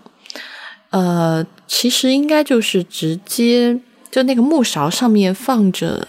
[0.90, 6.06] 呃，其实应该就是直接就那个木勺上面放着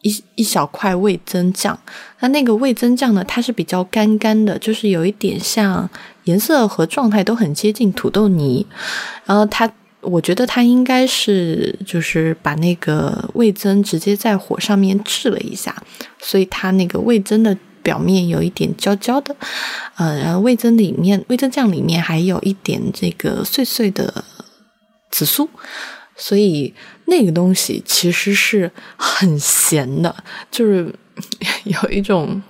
[0.00, 1.78] 一一小块味增酱，
[2.20, 5.90] 那那个味增酱呢，它是比较干干的，就是有一点像
[6.24, 8.64] 颜色和状态都很接近土豆泥，
[9.26, 9.70] 然后它。
[10.02, 15.74] 我觉得它应该是就是把那个味增直接在火上面炙了一下，
[16.18, 19.36] 所以它那个味增的表面有一点焦焦的，
[19.96, 24.24] 呃，然后味增里面味增酱里面还有一点这个碎碎的
[25.10, 25.48] 紫苏，
[26.16, 26.72] 所以
[27.06, 30.14] 那个东西其实是很咸的，
[30.50, 30.94] 就是
[31.64, 32.40] 有一种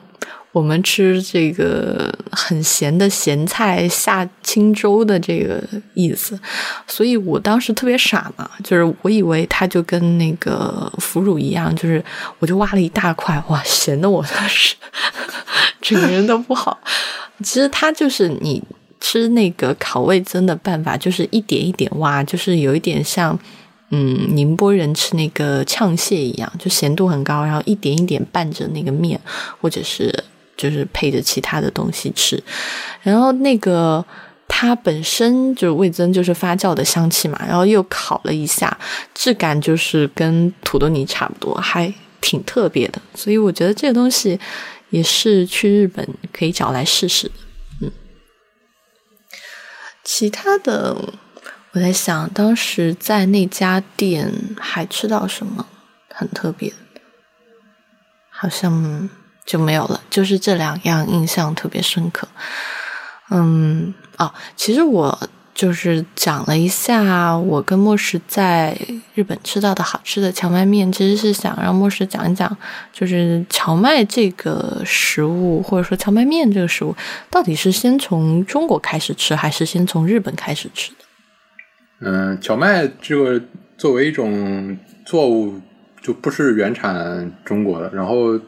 [0.52, 5.62] 我们吃这个很咸的咸菜下清粥的这个
[5.94, 6.38] 意思。
[6.86, 12.04] 所以我当时特别傻嘛，就是我以为它就跟那个腐乳一样，就是
[12.38, 14.74] 我就挖了一大块，哇，咸的我当时
[15.80, 16.80] 整个人都不好。
[17.42, 18.62] 其实它就是你
[19.00, 23.38] 吃那个烤味增的办法，就是一点一点挖，就是有一点像
[23.90, 29.18] 嗯宁波人吃那个炝蟹一样，就咸度很高，然后一点一点拌着那个面，
[29.60, 30.12] 或者是
[30.60, 32.42] 就是配着其他的东西吃，
[33.02, 34.04] 然后那个。
[34.52, 38.76] 它本身就是味增，就是发酵的香气嘛，然后又烤了一下，
[39.14, 43.00] 质感就是跟土豆泥差不多，还挺特别的。
[43.14, 44.38] 所以我觉得这个东西
[44.90, 47.30] 也是去日本可以找来试试。
[47.80, 47.92] 嗯，
[50.02, 50.96] 其他的
[51.70, 55.64] 我在想，当时在那家店还吃到什么
[56.12, 56.72] 很特别，
[58.28, 59.08] 好像
[59.44, 62.28] 就没有了，就是这两样印象特别深刻。
[63.30, 65.18] 嗯，哦，其实我
[65.54, 68.76] 就是讲了一下我跟莫石在
[69.14, 72.56] 日本吃到的好吃的荞麦面，其实是想让莫石讲一讲，
[72.92, 76.94] 就是荞麦这个食物，或者说荞麦面这个食物，
[77.30, 80.96] 到底是先从中国开始吃，还是先从日本开始吃的？
[82.00, 83.40] 嗯，荞麦这个
[83.76, 85.60] 作为一种作物，
[86.00, 87.90] 就不是原产中国的。
[87.92, 88.40] 然后，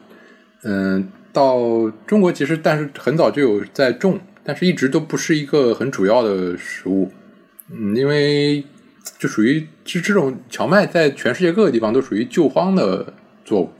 [0.65, 4.19] 嗯，到中国其实，但是很早就有在种。
[4.45, 7.09] 但是一直都不是一个很主要的食物，
[7.71, 8.61] 嗯，因为
[9.17, 13.13] 就属于其实这种荞麦在全世界各个地方都属于救荒的
[13.45, 13.71] 作物，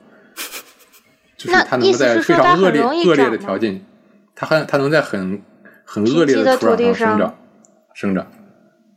[1.36, 3.84] 就是它能够在非常恶劣恶劣的条件，
[4.34, 5.42] 它还它能在很
[5.84, 7.38] 很恶劣的土壤上生长
[7.94, 8.28] 生长。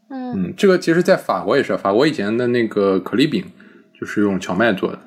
[0.09, 3.44] 嗯，这个其实，在法国也是，法国以前的那个可丽饼
[3.99, 5.01] 就是用荞麦做的。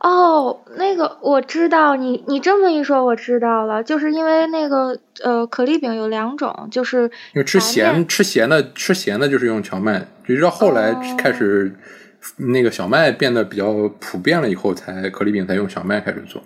[0.00, 11.74] 哦，那个我知道，你你这么一说，我知道了，就是因为那个呃，可丽饼有两种，就是因为吃咸吃咸的吃咸的，就是用荞麦，直到后来开始
[12.36, 16.42] 那个小麦变得比较普遍了以后，才可丽饼才用小麦开始做。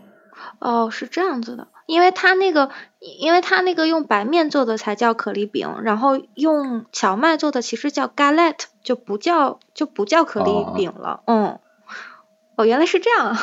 [0.60, 2.70] 哦，是这样子的，因为它那个，
[3.00, 11.58] 因为它那个用白面做的才叫可丽饼，然后用荞麦做的其实叫 galette，就不叫就不叫可丽饼了，嗯。
[12.58, 13.36] 哦，原来是这样。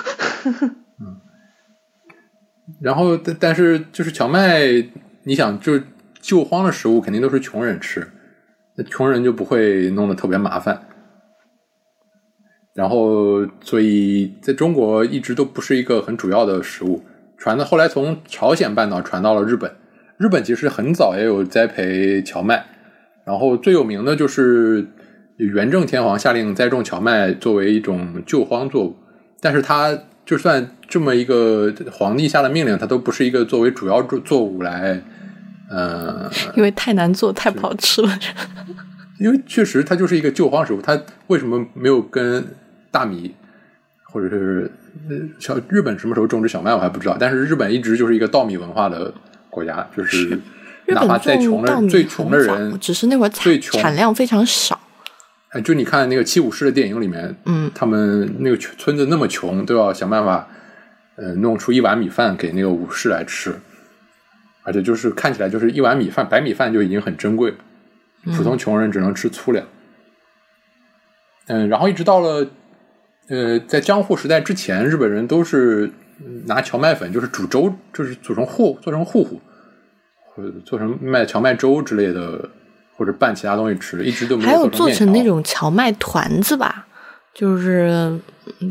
[1.00, 1.22] 嗯，
[2.82, 4.62] 然后但但是就是荞麦，
[5.24, 5.80] 你想就
[6.20, 8.06] 救荒的食物肯定都是穷人吃，
[8.76, 10.88] 那穷人就不会弄得特别麻烦。
[12.74, 17.02] 然后所以在中国一直都不是一个很主要的食物，
[17.38, 19.74] 传到后来从朝鲜半岛传到了日本，
[20.18, 22.66] 日本其实很早也有栽培荞麦，
[23.26, 24.86] 然后最有名的就是
[25.38, 28.98] 元正天皇下令栽种荞麦作为一种救荒作物。
[29.42, 35.02] 但是他就算这么一个皇帝下的命令，他都不是一个作为主要作作物来，
[35.70, 38.10] 呃，因为太难做，太不好吃了。
[39.20, 42.46] 因为确实它就是一个救荒食物，它为什么没有跟
[42.92, 43.34] 大米
[44.12, 44.70] 或者是
[45.40, 49.14] 小日本什么时候种植小麦我还不知道，但是日本一直就是一个稻米文化的
[49.50, 50.38] 国家，就是
[50.88, 54.80] 哪怕再穷的最穷的人，只是那会儿产产量非常少。
[55.62, 60.48] 就你看那个七武士的电影里面，嗯，他们那个村子那么穷，都要想办法，
[61.16, 63.56] 呃，弄出一碗米饭给那个武士来吃，
[64.64, 67.58] 而且就是看起来就是一碗米饭，白米饭就已经很珍贵了，
[68.36, 69.66] 普通穷人只能吃粗粮。
[71.48, 72.48] 嗯，然后一直到了，
[73.30, 75.90] 呃，在江户时代之前，日本人都是
[76.46, 79.40] 拿荞麦粉，就是煮粥，就是煮成糊，做成糊糊，
[80.34, 82.50] 或者做成卖荞麦粥之类的。
[82.96, 84.50] 或者拌其他东西吃，一直都没有。
[84.50, 86.88] 还有做成那种荞麦团子吧，
[87.34, 88.18] 就是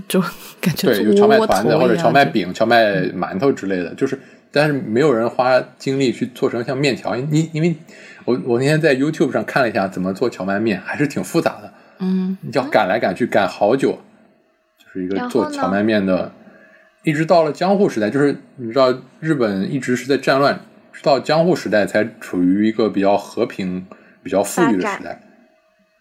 [0.09, 0.21] 就
[0.61, 4.19] 感觉对，有荞麦团子或者荞麦饼、荞麦馒头之类的，就是
[4.51, 7.15] 但是没有人花精力去做成像面条。
[7.17, 7.77] 你因为
[8.25, 11.73] 我我那天在 YouTube 上看了一下怎么做荞麦面，还是挺复杂的。
[11.99, 13.99] 嗯，你要擀来擀去擀好久，
[14.79, 16.33] 就是一个做荞麦面的。
[17.03, 20.59] 一直到了江户时代，就是你知道日本一直是在战乱，
[20.91, 23.87] 直到江户时代才处于一个比较和平。
[24.25, 25.21] 比较富裕的时代，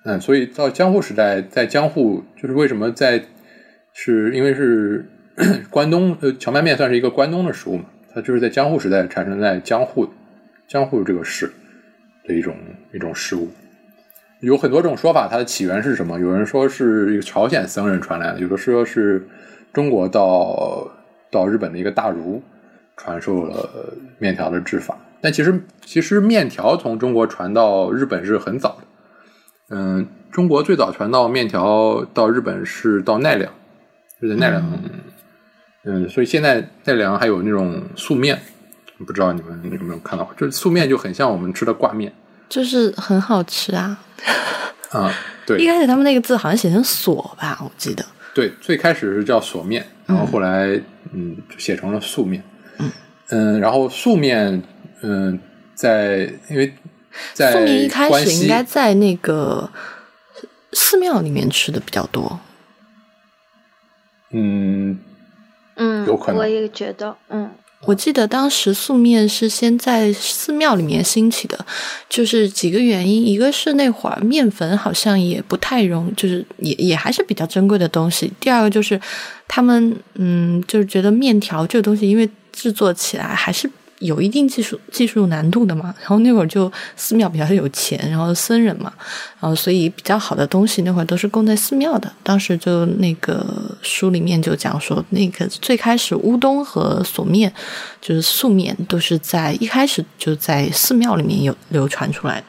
[0.05, 3.21] 嗯，所以到江户时代，在江户就是为什么在，
[3.93, 5.05] 是因为是
[5.69, 10.07] 关东呃荞麦面算是一个关东的食物嘛，它就是在江户时代产生在江户
[10.67, 11.51] 江户这个市
[12.25, 12.55] 的一种
[12.93, 13.49] 一种食物，
[14.39, 16.17] 有很多种说法，它的起源是什么？
[16.19, 19.27] 有人说是一个朝鲜僧人传来的，有的说是
[19.73, 20.89] 中国到
[21.29, 22.41] 到日本的一个大儒
[22.95, 24.97] 传授了面条的制法。
[25.23, 28.83] 但其实，其实面条从中国传到日本是很早的。
[29.69, 33.49] 嗯，中国最早传到面条到日本是到奈良，
[34.21, 34.61] 就在奈良。
[35.85, 38.37] 嗯，所以现在奈良还有那种素面，
[39.07, 40.29] 不知道你们有没有看到？
[40.35, 42.11] 就是素面就很像我们吃的挂面，
[42.49, 43.97] 就是很好吃啊。
[44.91, 45.09] 啊，
[45.47, 45.57] 对。
[45.57, 48.05] 一开始他们那个字好像写成“锁”吧，我记得。
[48.33, 50.77] 对，最开始是叫锁面，然后后来
[51.13, 52.43] 嗯写成了素面。
[52.79, 52.91] 嗯
[53.29, 54.61] 嗯，然后素面。
[55.03, 55.39] 嗯，
[55.75, 56.73] 在因为
[57.33, 59.69] 在素面一开始应该在那个
[60.71, 62.39] 寺庙里面吃的比较多。
[64.31, 64.97] 嗯
[65.75, 67.51] 嗯，有可能，我也觉得，嗯，
[67.85, 71.65] 我记得当时素面是先在寺庙里面兴起的，
[72.07, 78.31] 就是几个原因，一个是那会儿面粉好像也不太容，就是也也还是比较珍贵的东西。
[78.39, 78.99] 第二个就是
[79.47, 83.69] 他们嗯，就是觉得面条这个东西，因为制作起来还是。
[84.03, 88.93] 有一定技术技术难度的嘛，然后那会儿就寺庙比较有钱，然后僧人嘛，
[89.39, 92.11] 然后所以比较好的东西那会儿都是供在寺庙的。
[92.21, 93.45] 当时就那个
[93.81, 97.51] 书里面就讲说，那个最开始乌冬和索面，
[98.01, 102.45] 就是素面，都是在一开始就在寺庙里面有流传出来的。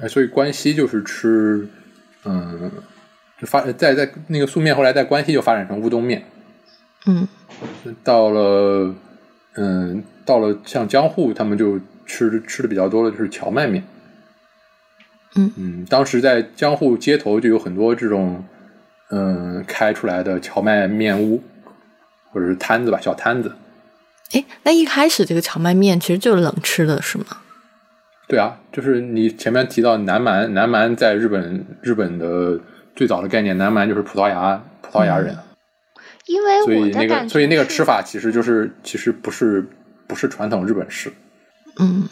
[0.00, 1.68] 哎，所以关西就是吃，
[2.24, 2.70] 嗯，
[3.40, 6.24] 就发在在那个素面，后来在关西就发展成乌冬面。
[7.06, 7.26] 嗯，
[8.04, 8.94] 到了，
[9.56, 13.84] 嗯，到了像江户，他们就吃吃的比较多的就是荞麦面。
[15.34, 18.44] 嗯嗯，当时在江户街头就有很多这种，
[19.10, 21.42] 嗯，开出来的荞麦面屋，
[22.30, 23.52] 或者是摊子吧，小摊子。
[24.32, 27.24] 哎，那一开始这个荞麦面其实就是冷吃的，是吗？
[28.28, 32.58] 对啊，就是你前面提到南蛮，南蛮在日本日本的
[32.96, 35.36] 最早的概念，南蛮就是葡萄牙葡萄牙人，
[36.26, 39.66] 因为所以那个我的感觉所以那个是吃法其实就是其实不是
[40.06, 41.12] 不是传统日本式。
[41.78, 42.08] 嗯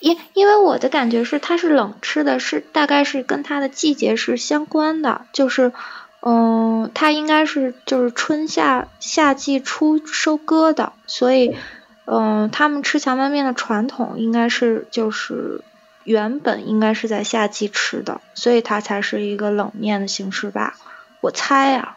[0.00, 5.72] 因因为我的感觉是它是冷吃的，是大概是跟它的季节是相关的，就是，
[6.20, 11.56] 嗯，它应该是就是春夏夏季初收割的，所以，
[12.04, 15.62] 嗯，他们吃荞麦面的传统应该是就是
[16.04, 20.74] 原本应该是在夏季吃的，所以它才是一个冷面的形式吧，
[21.22, 21.96] 我猜啊。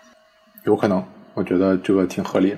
[0.64, 1.04] 有可能，
[1.40, 2.58] 我觉得这个挺合理的。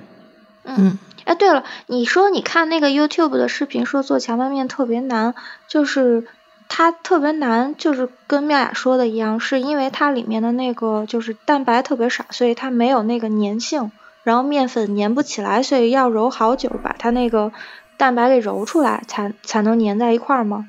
[0.64, 5.34] 嗯哎，对了，你说你看那个 YouTube 的视频，说做荞麦面特别难，
[5.68, 6.26] 就是
[6.68, 13.92] 它特别难，就是跟妙雅说的一样，是因为它里面的那个就是蛋白特别少，所以它没有那个粘性，
[14.24, 17.52] 然后面粉粘不起来，所以要揉好久把它那个
[17.96, 20.66] 蛋白给揉出来，才才能粘在一块儿吗？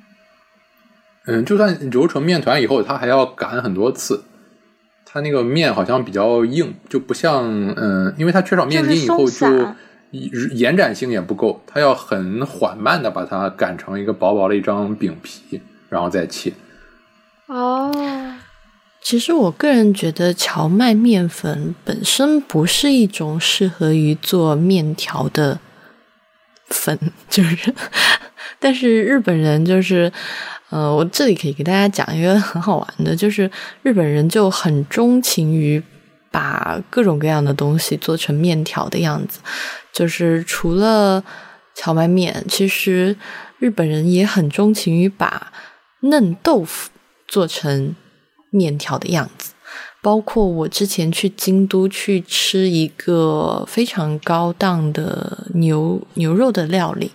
[1.25, 4.23] 嗯，就算揉成面团以后，它还要擀很多次。
[5.13, 7.43] 它那个面好像比较硬，就不像
[7.77, 9.47] 嗯，因为它缺少面筋以后就
[10.55, 16.51] 延展性也不够，它要很缓慢的把它擀成一个薄薄的一张饼皮，然后再切。
[17.45, 17.93] 哦，
[19.03, 25.59] 其实我个人觉得荞麦面粉本身不是一种适合于做面条的
[26.65, 26.97] 粉，
[27.29, 27.71] 就是，
[28.59, 30.11] 但是日本人就是，
[30.73, 33.49] 呃，我这里可以给大家讲一个很好玩的，就是
[33.83, 35.79] 日本人就很钟情于
[36.31, 39.39] 把各种各样的东西做成面条的样子，
[39.93, 41.23] 就是除了
[41.75, 43.15] 荞麦面，其实
[43.59, 45.53] 日本人也很钟情于把
[45.99, 46.89] 嫩豆腐
[47.27, 47.95] 做成
[48.49, 49.53] 面条的样子。
[50.01, 57.11] 包括我之前去京都去吃一个非常高档的牛牛肉的料理，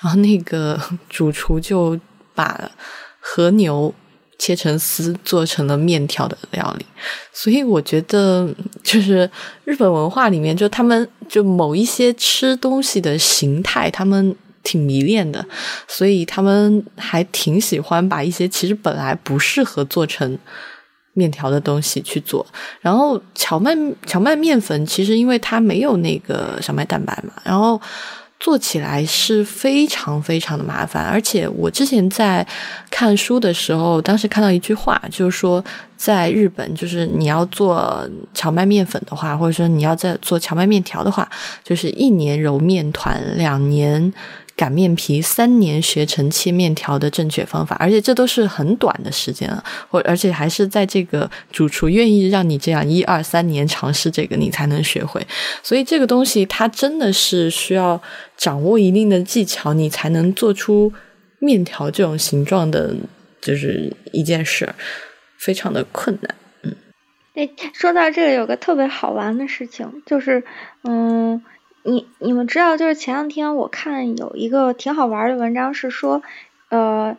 [0.00, 1.98] 然后那个主厨就
[2.40, 2.70] 把
[3.18, 3.94] 和牛
[4.38, 6.86] 切成丝做成了面条的料理，
[7.32, 8.48] 所以我觉得
[8.82, 9.30] 就是
[9.64, 15.44] 日本文化里面，就他们就某一些吃东西的形态，他们挺迷恋的，
[15.86, 20.38] 所以他们还挺喜欢把一些其实本来不适合做成。
[21.12, 22.46] 面条的东西去做，
[22.80, 23.74] 然后荞麦
[24.06, 27.78] 荞麦面粉其实因为它没有那个小麦蛋白嘛，然后
[28.40, 31.04] 做起来是非常非常的麻烦。
[31.04, 32.44] 而且我之前在
[32.90, 35.64] 看书的时候，当时看到一句话，就是说
[35.96, 41.30] 在日本，就是你要做荞麦面粉的话，或者说你要在做荞麦面条的话，
[41.62, 44.12] 就是一年揉面团，两年。
[44.60, 55.26] 擀面皮三年学成切面条的正确方法，而且这都是很短的时间啊，或而且还是在这个主厨愿意让你这样一二三年尝试这个，你才能学会。
[55.62, 57.98] 所以这个东西它真的是需要
[58.36, 60.92] 掌握一定的技巧，你才能做出
[61.38, 62.94] 面条这种形状的，
[63.40, 64.68] 就是一件事，
[65.38, 66.34] 非常的困难。
[66.64, 66.76] 嗯，
[67.34, 70.44] 哎，说到这个，有个特别好玩的事情，就是
[70.84, 71.42] 嗯。
[71.82, 76.22] 你你们知道，就是前两天我看有一个挺好玩的文章，是说，
[76.68, 77.16] 呃，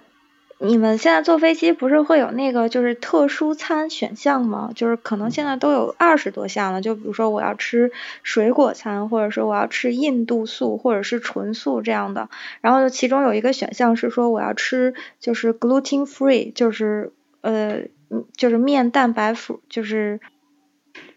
[0.59, 4.72] 你们现在坐飞机不是会有那个就是特殊餐选项吗？
[4.76, 6.82] 就是可能现在都有二十多项了。
[6.82, 7.91] 就比如说我要吃
[8.22, 12.30] 水果餐，或者说我要吃印度素，或者是纯素这样的。
[12.62, 17.80] 然后其中有一个选项是说我要吃就是 gluten free，就是呃
[18.38, 20.20] 就是面蛋白粉，就是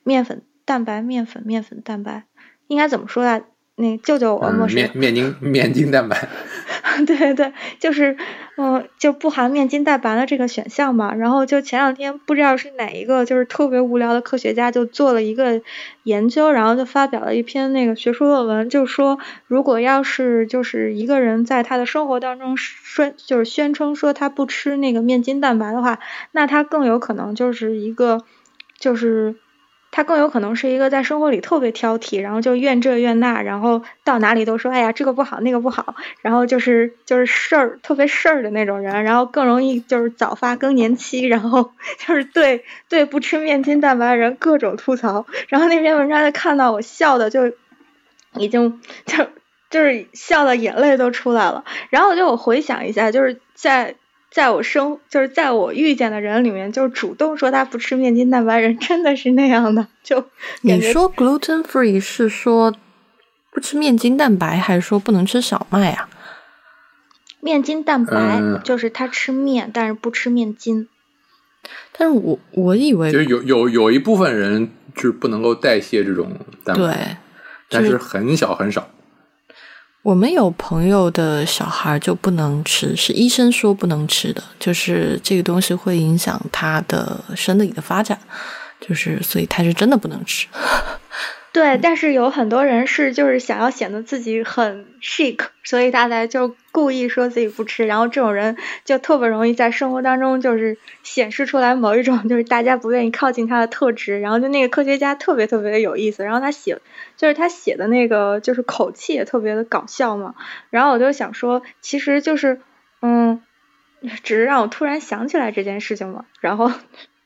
[0.03, 2.24] 面粉蛋白面粉面粉蛋白。
[2.69, 3.41] 应该怎么说啊？
[3.77, 4.47] 那救救我！
[4.47, 6.29] 嗯、面面筋面筋蛋白，
[7.09, 8.17] 对对对，就是
[8.57, 11.12] 嗯，就不含面筋蛋白的这个选项嘛。
[11.12, 15.61] 然后就前两天不知道是哪一个，就是特别无聊的科学家就做了一个
[16.05, 25.99] 研究，然后就发表了一篇那个学术论文，就说如果要是就是一个人在他的生活当中宣就是宣称说他不吃那个面筋蛋白的话，
[26.31, 28.23] 那他更有可能就是一个
[28.79, 29.35] 就是。
[29.97, 41.70] 他更有可能是一个在生活里特别挑剔，然后就怨这怨那，然后到哪里都说哎呀这个不好那个不好，然后就是就是事儿特别事儿的那种人，然后更容易就是早发更年期，然后
[42.05, 47.53] 就是对对不吃面筋蛋白的人各种吐槽，然后那篇文章就看到我笑的就
[48.36, 49.28] 已经就
[49.70, 53.95] 就是笑的眼泪都出来了，然后就我回想一下，就是在。
[54.35, 59.87] 在我生就是在我遇见的人里面，就是主动说他不吃面筋蛋白人真的是那样的。
[60.03, 60.24] 就
[60.62, 62.74] 你说 gluten free 是说
[63.53, 66.09] 不吃面筋蛋白，还是说不能吃小麦啊？
[67.39, 70.89] 面筋蛋白嗯就是他吃面，但是不吃面筋。
[71.97, 77.18] 但是我我以为就是有有有一部分人就是不能够代谢这种蛋对白，，
[77.68, 78.91] 但是很少很少。
[80.05, 88.18] 我们有朋友的小孩就不能吃，是医生说不能吃的，就是这个东西会影响他的生理的发展，
[88.78, 90.46] 就是所以他是真的不能吃。
[91.55, 106.80] 对，但是有很多人是就是想要显得自己很 chic，所以他才就故意说自己不吃，然后这种人就特别容易在生活当中就是显示出来某一种就是大家不愿意靠近他的特质，然后就那个科学家特别特别的有意思，然后他写
[107.16, 110.34] 就是他写的那个就是口气也特别的搞笑嘛，
[110.70, 112.61] 然后我就想说，其实就是
[113.00, 113.40] 嗯，
[114.24, 116.72] 只是让我突然想起来这件事情嘛，然后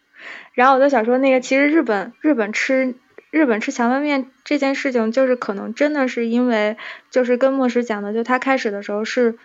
[0.52, 2.94] 然后我就想说那个其实日本日本吃。
[3.30, 6.76] 日本吃荞麦面这件事情，就是可能真的是因为，
[7.10, 9.36] 就是跟莫石讲的，就他开始的时候是，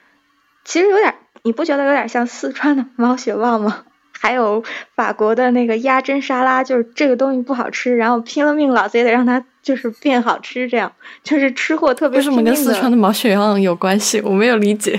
[0.64, 3.84] 其实有点，你不觉得有点像四川的 毛血旺吗？
[4.12, 4.64] 还有
[4.96, 14.22] 法国的那个鸭胗沙拉，就是这个东西不好吃，然后拼了命老子也得让它就是变好吃，这样就是吃货特别为什么跟四川的毛血旺有关系？
[14.22, 14.98] 我没有理解，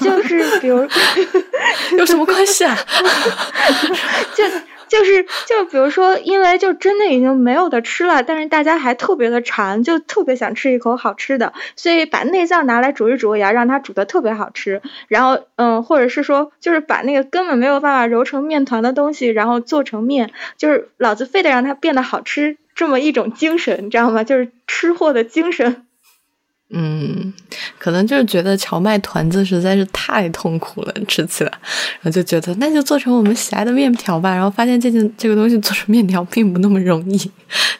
[0.00, 0.78] 就是比如
[1.98, 2.74] 有什么关系啊？
[4.34, 4.44] 就
[4.90, 14.82] 就是就比如说，因为就真的已经没有的吃了，但是大家还特别的馋，就特别想吃一口好吃的，所以把内脏拿来煮一煮，也要让它煮的特别好吃。
[15.08, 24.24] 然后嗯，或者是说，就是把那个根本没有办法揉成面团的东西，然后做成面，就是老子非得让它变得好吃，这么一种精神，你知道吗？
[24.24, 25.86] 就是吃货的精神。
[26.72, 27.32] 嗯，
[27.78, 31.50] 可能就是觉得荞麦团子实在是太痛苦了，吃起来，
[32.00, 34.32] 然后就觉得那就做成我们喜爱的面条吧。
[34.32, 37.30] 然后发现这件这个东西做成面条并不那么容易，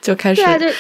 [0.03, 0.75] 就开始对啊，对。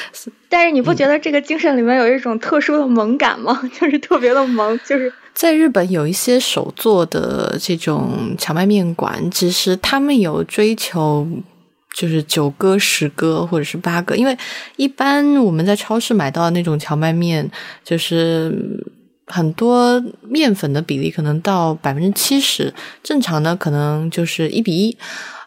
[0.49, 3.63] 但是你不觉得这个精神里面有一种特殊的萌感吗？
[3.81, 11.27] 就是特别的萌，就是在日本有一些手做的这种荞麦面馆，其实他们有追求。
[11.95, 14.37] 就是九个、十个或者是八个，因为
[14.77, 17.51] 一般我们在超市买到的那种荞麦面，
[17.85, 18.83] 就是
[19.27, 22.73] 很多面粉的比例可能到百分之七十，
[23.03, 24.97] 正常的可能就是一比一。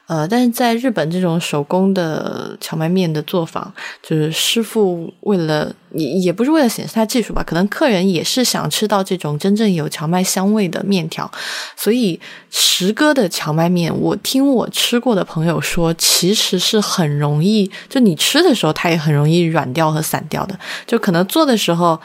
[0.05, 11.29] 呃，但是在日本这种手工的荞麦面的作坊，就是师傅为了也也不是为了显示他技术吧，可能客人也是想吃到这种真正有荞麦香味的面条，
[11.77, 12.19] 所以
[12.51, 21.99] 石哥的荞麦面，我听我吃过的朋友说，其实是很容易，就你吃的时候它也很容易软掉和散掉的，就可能做的时候。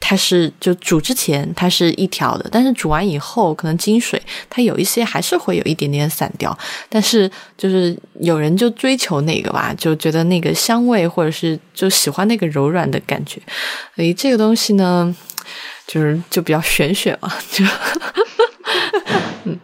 [0.00, 6.56] 它是就煮之前它是一条的，但是煮完以后可能金水，它有一些还是会有一点点散掉。
[6.88, 13.40] 但是就是有人就追求那个吧，就觉得那个香味，或者是就喜欢那个柔软的感觉。
[13.94, 15.14] 所以这个东西呢，
[15.86, 17.64] 就是就比较玄学嘛，就
[19.44, 19.58] 嗯。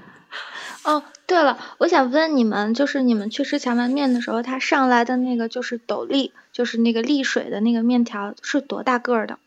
[0.83, 9.39] 哦，对了，我想问你们，就是你们去吃荞麦面的时候，它上来的那个就是斗笠，就是那个沥水的那个面条，是多大个儿的？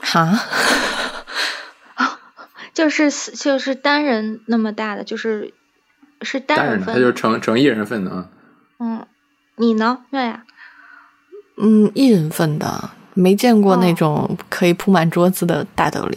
[0.00, 0.38] 哈，
[2.72, 5.52] 就是就是单人那么大的，就是
[6.22, 8.28] 是单人份，它就成成一人份的啊。
[8.78, 9.06] 嗯，
[9.56, 10.44] 你呢，妙雅？
[11.56, 16.16] 嗯，一人份的，没见过那种可以铺满桌子的大斗笠。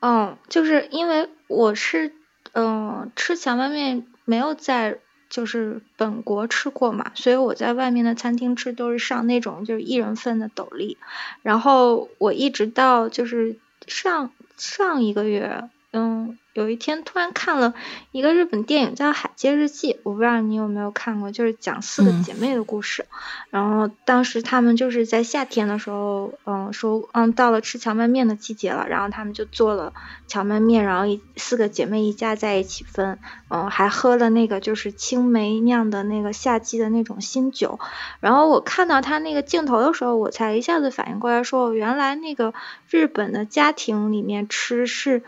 [0.00, 2.14] 哦，就是因为我是
[2.52, 4.98] 嗯、呃、吃荞麦面没有在
[5.28, 10.96] 就是本国吃过嘛，所以我在外面的餐厅吃都是上那种就是一人份的斗笠，
[11.42, 13.56] 然后我一直到就是
[13.86, 15.68] 上上一个月，
[15.98, 17.72] 嗯，有一天突然看了
[18.12, 23.06] 一个日本电影叫《海街日记》，我不知道你有没有看过，就是讲四个姐妹的故事。
[23.08, 23.08] 嗯、
[23.48, 29.94] 然后当时他们就是在夏天的时候，嗯，说嗯到了吃荞麦面的季节了，然后他们就做了
[30.28, 33.18] 荞麦面，然后一四个姐妹一家在一起分，
[33.48, 37.80] 嗯，还喝了那个就是青梅酿的那个夏季的那种新酒。
[38.20, 42.52] 然后我看到他那个镜头的时候，我才一下子反应过来说，原来那个
[42.90, 45.22] 日本的家庭里面吃是。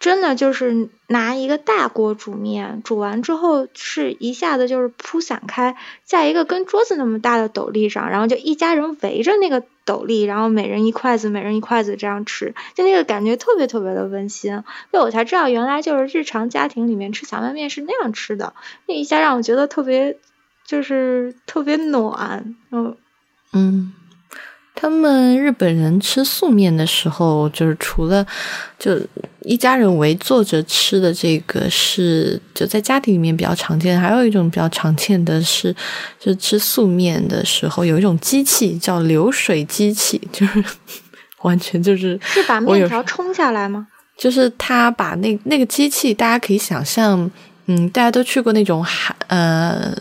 [0.00, 14.62] 真的就是拿一个大锅煮面，煮完之后是一下子就是铺散开，在一个跟桌子那么大的斗笠上，然后就一家人围着那个斗笠，然后每人一筷子，每人一筷子这样吃，就那个感觉特别特别的温馨。
[14.92, 18.54] 所以我才知道原来就是日常家庭里面吃荞麦面是那样吃的，
[18.86, 20.16] 那一下让我觉得特别
[20.64, 22.96] 就是特别暖，嗯
[23.52, 23.92] 嗯。
[24.80, 28.24] 他们日本人吃素面的时候，就是除了
[28.78, 28.96] 就
[29.40, 35.74] 一家人围坐着吃的这个是就在家庭里面比较常见，还有一种比较常见的是，
[36.20, 40.64] 就吃素面的时候有一种机器叫流水机器，就是
[41.42, 43.88] 完全就是 是把面条冲下来吗？
[44.16, 47.28] 就是他把那那个机器，大家可以想象，
[47.66, 49.92] 嗯，大家都去过那种海呃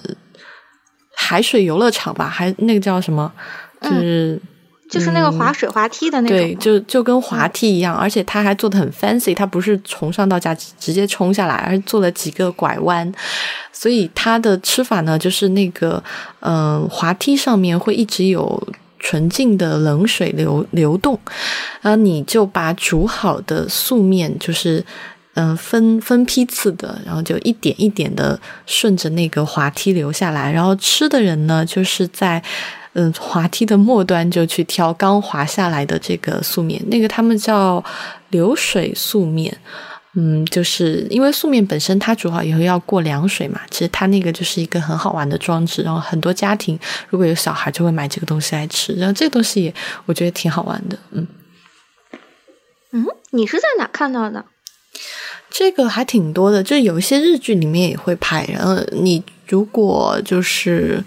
[1.15, 2.29] 海水游乐场吧？
[2.29, 3.33] 还那个叫什么？
[3.81, 4.39] 就是
[4.89, 13.11] 就是那个滑水滑梯的那种，对，就就跟滑梯一样，而且它还做的很 fancy，它不是从上到下直接冲下来，而是做了几个拐弯，
[13.73, 16.01] 所以它的吃法呢，就是那个
[16.39, 18.67] 嗯滑梯上面会一直有
[18.99, 21.19] 纯净的冷水流流动，
[21.81, 24.83] 然后你就把煮好的素面就是
[25.33, 32.41] 嗯分分批次的，然后就一点一点的顺着那个滑梯流下来，然后吃的人呢，就是在。
[32.99, 37.83] 嗯，滑梯的末端就去挑刚滑下来的这个素面，那个他们叫
[38.29, 39.55] 流水素面。
[40.15, 45.83] 嗯，就是因为素面本身它煮好以后要过凉水嘛，其实它那个就是一个很好玩的装置。
[45.83, 46.79] 然后很多家庭
[47.09, 49.73] 如果有小孩就会买这个东西来吃，然后这个东西也
[50.07, 50.97] 我觉得挺好玩的。
[51.11, 51.27] 嗯
[52.93, 54.43] 嗯，你是在哪看到的？
[55.51, 58.43] 这个还挺多的，就是有一些日剧里面也会拍。
[58.51, 61.03] 然后你如果就是。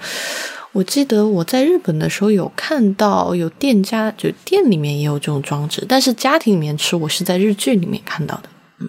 [0.72, 8.48] 我记得我在日本的时候有看到有店家，就店里面也有这种装置，但是家庭里面吃，我是在日剧里面看到的。
[8.80, 8.88] 嗯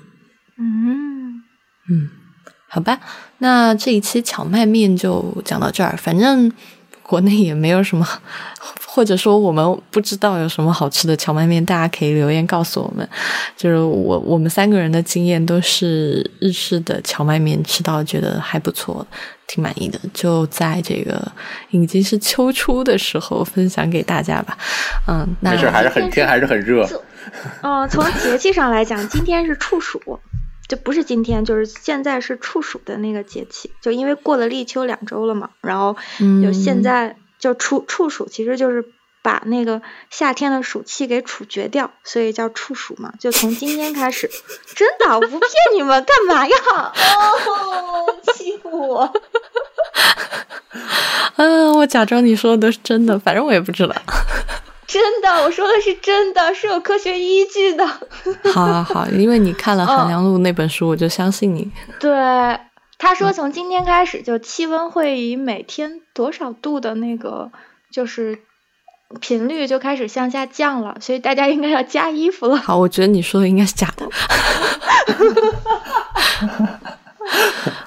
[0.58, 1.44] 嗯
[1.90, 2.10] 嗯，
[2.68, 3.00] 好吧，
[3.40, 6.52] 那这一期荞麦面就讲到这儿，反正
[7.02, 8.08] 国内也没有什么。
[8.94, 13.08] 或者说我们不知道有什么好吃的荞麦面，大家可以留言告诉我们。
[13.56, 19.08] 就是我我们三个人的经验都是日式的荞麦面吃到觉得还不错，
[19.52, 20.00] 挺满意的。
[20.14, 21.22] 就在这个
[21.72, 24.58] 已经是秋初的时候分享给大家吧。
[25.08, 26.88] 嗯，没事，还是很天还是很热。
[27.62, 30.00] 嗯，从节气上来讲，今天是处暑，
[30.70, 33.72] 就不是今天，就是现在是处暑的那个节气。
[33.82, 35.98] 就因为过了立秋两周了嘛，然后
[36.42, 37.18] 就现在。
[37.42, 38.86] 就处处暑，其实就是
[39.22, 43.14] 把那个夏天的暑气给处决掉，所以叫处暑嘛。
[43.20, 44.30] 就从今天开始，
[44.76, 46.58] 真的，我不骗你们，干嘛呀？
[46.66, 49.14] 哦，欺负我！
[51.38, 53.96] 嗯，我假装你说的是真的，反正我也不知道。
[54.88, 57.86] 真的，我说的是真的，是有科学依据的。
[58.54, 61.72] 好好好，因为你看了《寒凉路》那本书，我就相信你。
[62.00, 62.12] 对。
[63.04, 67.52] 他说：“从今天开始，就气温会以每天多少度的那个
[67.92, 68.38] 就是
[69.20, 74.08] 频率就开始向下降了，所以大家应该要加衣服了。”好，我觉得你说的应该是假的。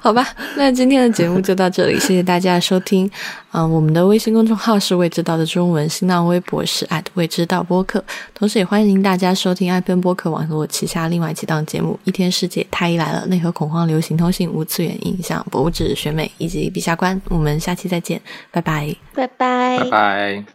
[0.01, 3.11] 好吧，那今天的节目就到这里，谢谢大家的收听。
[3.53, 8.03] 嗯，我们的微信公众号是未知道的中文，新浪微博是未知道播客，
[8.33, 17.21] 同时也欢迎大家收听爱奔播客网络旗下另外几档节目：一天世界、太医来了、内核恐慌、流行通信、无次元印象、博物志、选美以及陛下观。
[17.29, 18.21] 我们下期再见，
[18.51, 20.54] 拜拜，拜拜，拜拜。